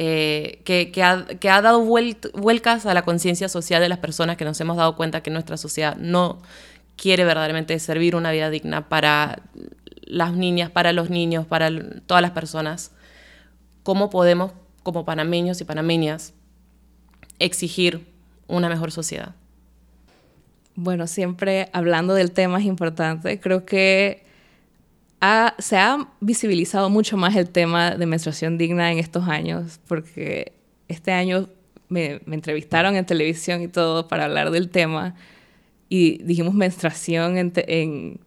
Eh, 0.00 0.60
que, 0.64 0.92
que, 0.92 1.02
ha, 1.02 1.60
dado 1.60 1.80
vuelcas 1.80 2.86
a 2.86 2.94
la 2.94 3.02
conciencia 3.02 3.48
social 3.48 3.82
de 3.82 3.88
las 3.88 3.98
personas 3.98 4.36
que 4.36 4.44
nos 4.44 4.60
hemos 4.60 4.76
dado 4.76 4.94
cuenta 4.94 5.24
que 5.24 5.30
nuestra 5.32 5.56
sociedad 5.56 5.96
no 5.96 6.38
quiere 6.96 7.24
verdaderamente 7.24 7.76
servir 7.80 8.14
una 8.14 8.30
vida 8.30 8.48
digna 8.48 8.88
para 8.88 9.42
las 10.08 10.34
niñas, 10.34 10.70
para 10.70 10.92
los 10.92 11.10
niños, 11.10 11.46
para 11.46 11.70
todas 12.06 12.22
las 12.22 12.30
personas, 12.30 12.92
¿cómo 13.82 14.08
podemos, 14.08 14.52
como 14.84 15.04
panameños 15.04 15.60
y 15.60 15.64
panameñas, 15.64 16.32
exigir 17.38 18.06
una 18.46 18.68
mejor 18.68 18.92
sociedad? 18.92 19.34
Bueno, 20.74 21.06
siempre 21.06 21.68
hablando 21.72 22.14
del 22.14 22.30
tema 22.30 22.60
es 22.60 22.64
importante. 22.64 23.40
Creo 23.40 23.64
que 23.64 24.24
se 25.58 25.76
ha 25.76 26.08
visibilizado 26.20 26.90
mucho 26.90 27.16
más 27.16 27.34
el 27.34 27.50
tema 27.50 27.96
de 27.96 28.06
menstruación 28.06 28.58
digna 28.58 28.92
en 28.92 28.98
estos 28.98 29.26
años, 29.28 29.80
porque 29.88 30.52
este 30.86 31.10
año 31.12 31.48
me, 31.88 32.20
entrevistaron 32.30 32.96
en 32.96 33.04
televisión 33.04 33.62
y 33.62 33.68
todo 33.68 34.08
para 34.08 34.24
hablar 34.24 34.50
del 34.50 34.68
tema 34.68 35.14
y 35.88 36.22
dijimos 36.22 36.54
menstruación 36.54 37.38
en, 37.38 37.52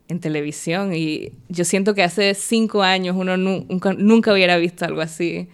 en, 0.07 0.19
televisión 0.19 0.93
y 0.95 1.31
yo 1.47 1.63
siento 1.63 1.93
que 1.93 2.01
hace 2.01 2.33
cinco 2.33 2.81
años 2.81 3.15
uno 3.15 3.37
nunca, 3.37 3.93
nunca 3.93 4.33
hubiera 4.33 4.57
visto 4.57 4.83
algo 4.83 5.01
así 5.01 5.47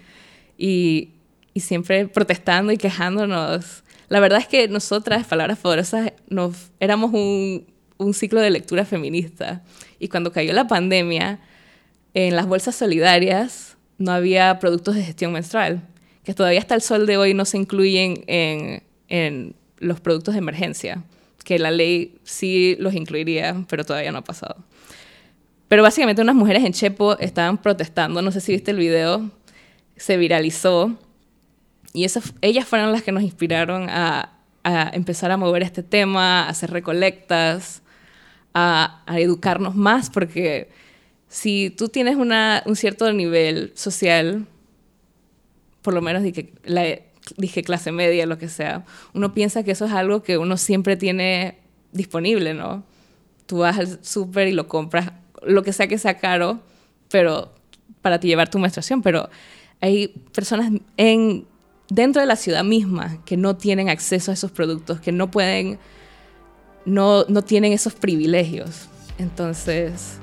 y, 0.58 1.10
y, 1.58 1.60
siempre 1.60 2.08
protestando 2.08 2.72
y 2.72 2.78
quejándonos. 2.78 3.84
La 4.10 4.20
verdad 4.20 4.40
es 4.40 4.48
que 4.48 4.68
nosotras, 4.68 5.26
Palabras 5.26 5.60
Poderosas, 5.60 6.14
nos, 6.30 6.72
éramos 6.80 7.12
un, 7.14 7.66
un 7.98 8.14
ciclo 8.14 8.40
de 8.40 8.50
lectura 8.50 8.86
feminista 8.86 9.64
y 10.00 10.08
cuando 10.08 10.32
cayó 10.32 10.54
la 10.54 10.68
pandemia, 10.68 11.40
en 12.14 12.36
las 12.36 12.48
bolsas 12.48 12.76
solidarias 12.76 13.78
no 13.98 14.12
había 14.12 14.60
productos 14.60 14.96
de 14.96 15.04
gestión 15.04 15.34
menstrual, 15.34 15.82
que 16.24 16.34
todavía 16.34 16.60
hasta 16.60 16.76
el 16.76 16.82
sol 16.82 17.06
de 17.06 17.18
hoy 17.18 17.34
no 17.34 17.46
se 17.46 17.58
incluyen 17.58 18.24
en, 18.28 18.84
en 19.10 19.56
los 19.80 20.00
productos 20.00 20.34
de 20.34 20.40
emergencia 20.40 21.04
que 21.48 21.60
la 21.60 21.72
ley 21.72 22.20
sí 22.26 22.76
los 22.78 22.94
incluiría, 22.94 23.64
pero 23.70 23.86
todavía 23.86 24.12
no 24.12 24.18
ha 24.18 24.24
pasado. 24.24 24.58
Pero 25.70 25.82
básicamente 25.82 26.22
unas 26.22 26.36
mujeres 26.36 26.66
en 26.66 26.74
Chepo 26.74 27.18
estaban 27.20 27.58
protestando, 27.58 28.22
no 28.22 28.34
sé 28.34 28.42
si 28.42 28.52
viste 28.52 28.72
el 28.72 28.78
video, 28.78 29.32
se 29.96 30.18
viralizó 30.18 30.98
y 31.98 32.04
esas, 32.04 32.36
ellas 32.42 32.68
fueron 32.68 32.92
las 32.92 33.02
que 33.02 33.12
nos 33.12 33.24
inspiraron 33.24 33.90
a, 33.90 34.34
a 34.64 34.92
empezar 34.94 35.32
a 35.32 35.38
mover 35.38 35.64
este 35.64 35.82
tema, 35.82 36.44
a 36.44 36.50
hacer 36.50 36.70
recolectas, 36.70 37.82
a, 38.54 39.04
educarnos 39.18 39.74
más, 39.74 40.12
porque 40.12 40.70
si 41.28 41.72
tú 41.72 41.90
tienes 41.90 42.16
una, 42.16 42.62
un 42.68 42.76
cierto 42.76 43.12
nivel 43.14 43.72
social, 43.74 44.46
por 45.82 45.96
lo 45.96 46.04
menos 46.04 46.22
dije, 46.22 46.54
la, 46.66 46.84
dije 47.36 47.64
clase 47.64 47.92
media, 47.92 48.28
lo 48.28 48.38
que 48.38 48.48
sea, 48.48 48.86
uno 49.16 49.34
piensa 49.34 49.64
que 49.64 49.72
eso 49.72 49.86
es 49.86 49.92
algo 49.92 50.22
que 50.22 50.38
uno 50.38 50.58
siempre 50.58 50.98
tiene 50.98 51.58
disponible, 51.94 52.54
¿no? 52.54 52.84
Tú 53.48 53.58
vas 53.60 53.80
al 53.80 54.06
súper 54.06 54.50
y 54.50 54.52
lo 54.52 54.68
compras, 54.68 55.14
lo 55.42 55.64
que 55.64 55.74
sea 55.74 55.88
que 55.88 55.98
sea 55.98 56.20
caro, 56.20 56.60
pero 57.10 57.56
para 58.04 58.20
ti 58.20 58.28
llevar 58.28 58.52
tu 58.52 58.60
menstruación, 58.60 59.02
pero 59.02 59.32
hay 59.82 60.10
personas 60.32 60.72
en, 60.98 61.48
dentro 61.90 62.22
de 62.22 62.28
la 62.28 62.36
ciudad 62.36 62.64
misma 62.64 63.18
que 63.26 63.38
no 63.38 63.56
tienen 63.56 63.90
acceso 63.90 64.32
a 64.32 64.34
esos 64.34 64.52
productos, 64.52 65.00
que 65.00 65.12
no 65.12 65.32
pueden, 65.32 65.80
no, 66.86 67.26
no 67.26 67.42
tienen 67.44 67.74
esos 67.74 67.94
privilegios. 67.94 68.88
Entonces, 69.18 70.18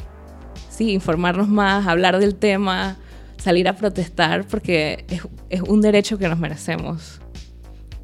sí, 0.71 0.93
informarnos 0.93 1.49
más, 1.49 1.87
hablar 1.87 2.19
del 2.19 2.35
tema, 2.35 2.97
salir 3.37 3.69
a 3.69 3.77
protestar, 3.77 4.47
porque 4.47 5.05
es, 5.09 5.23
es 5.51 5.63
un 5.63 5.81
derecho 5.81 6.19
que 6.19 6.29
nos 6.29 6.39
merecemos. 6.39 7.21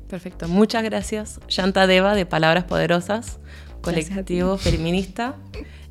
Perfecto. 0.09 0.49
Muchas 0.49 0.83
gracias, 0.83 1.41
Shanta 1.47 1.87
Deva, 1.87 2.15
de 2.15 2.27
Palabras 2.27 2.65
Poderosas, 2.65 3.39
colectivo 3.81 4.59
feminista. 4.59 5.37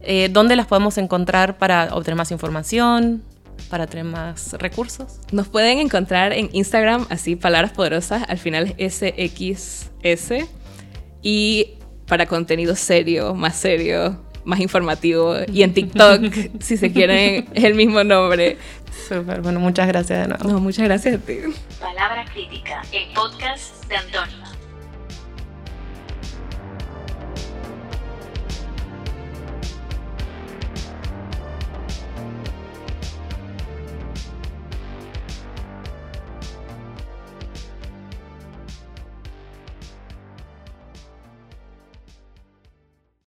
Eh, 0.01 0.29
¿Dónde 0.31 0.55
las 0.55 0.67
podemos 0.67 0.97
encontrar 0.97 1.57
para 1.57 1.93
obtener 1.93 2.17
más 2.17 2.31
información? 2.31 3.23
Para 3.69 3.87
tener 3.87 4.05
más 4.05 4.53
recursos? 4.53 5.19
Nos 5.31 5.47
pueden 5.47 5.79
encontrar 5.79 6.33
en 6.33 6.49
Instagram, 6.53 7.07
así, 7.09 7.35
palabras 7.35 7.71
poderosas, 7.71 8.23
al 8.27 8.37
final 8.37 8.75
es 8.77 8.95
SXS. 8.95 10.45
Y 11.21 11.73
para 12.07 12.25
contenido 12.25 12.75
serio, 12.75 13.35
más 13.35 13.55
serio, 13.55 14.21
más 14.45 14.59
informativo. 14.59 15.35
Y 15.51 15.63
en 15.63 15.73
TikTok, 15.73 16.33
si 16.59 16.77
se 16.77 16.91
quieren, 16.91 17.47
es 17.53 17.63
el 17.63 17.75
mismo 17.75 18.03
nombre. 18.03 18.57
Súper, 19.07 19.41
bueno, 19.41 19.59
muchas 19.59 19.87
gracias 19.87 20.21
de 20.21 20.27
nuevo. 20.27 20.49
No, 20.49 20.59
muchas 20.59 20.85
gracias 20.85 21.15
a 21.15 21.17
ti. 21.19 21.37
Palabra 21.79 22.25
crítica, 22.25 22.81
el 22.91 23.13
podcast 23.13 23.85
de 23.87 23.97
Antonio. 23.97 24.58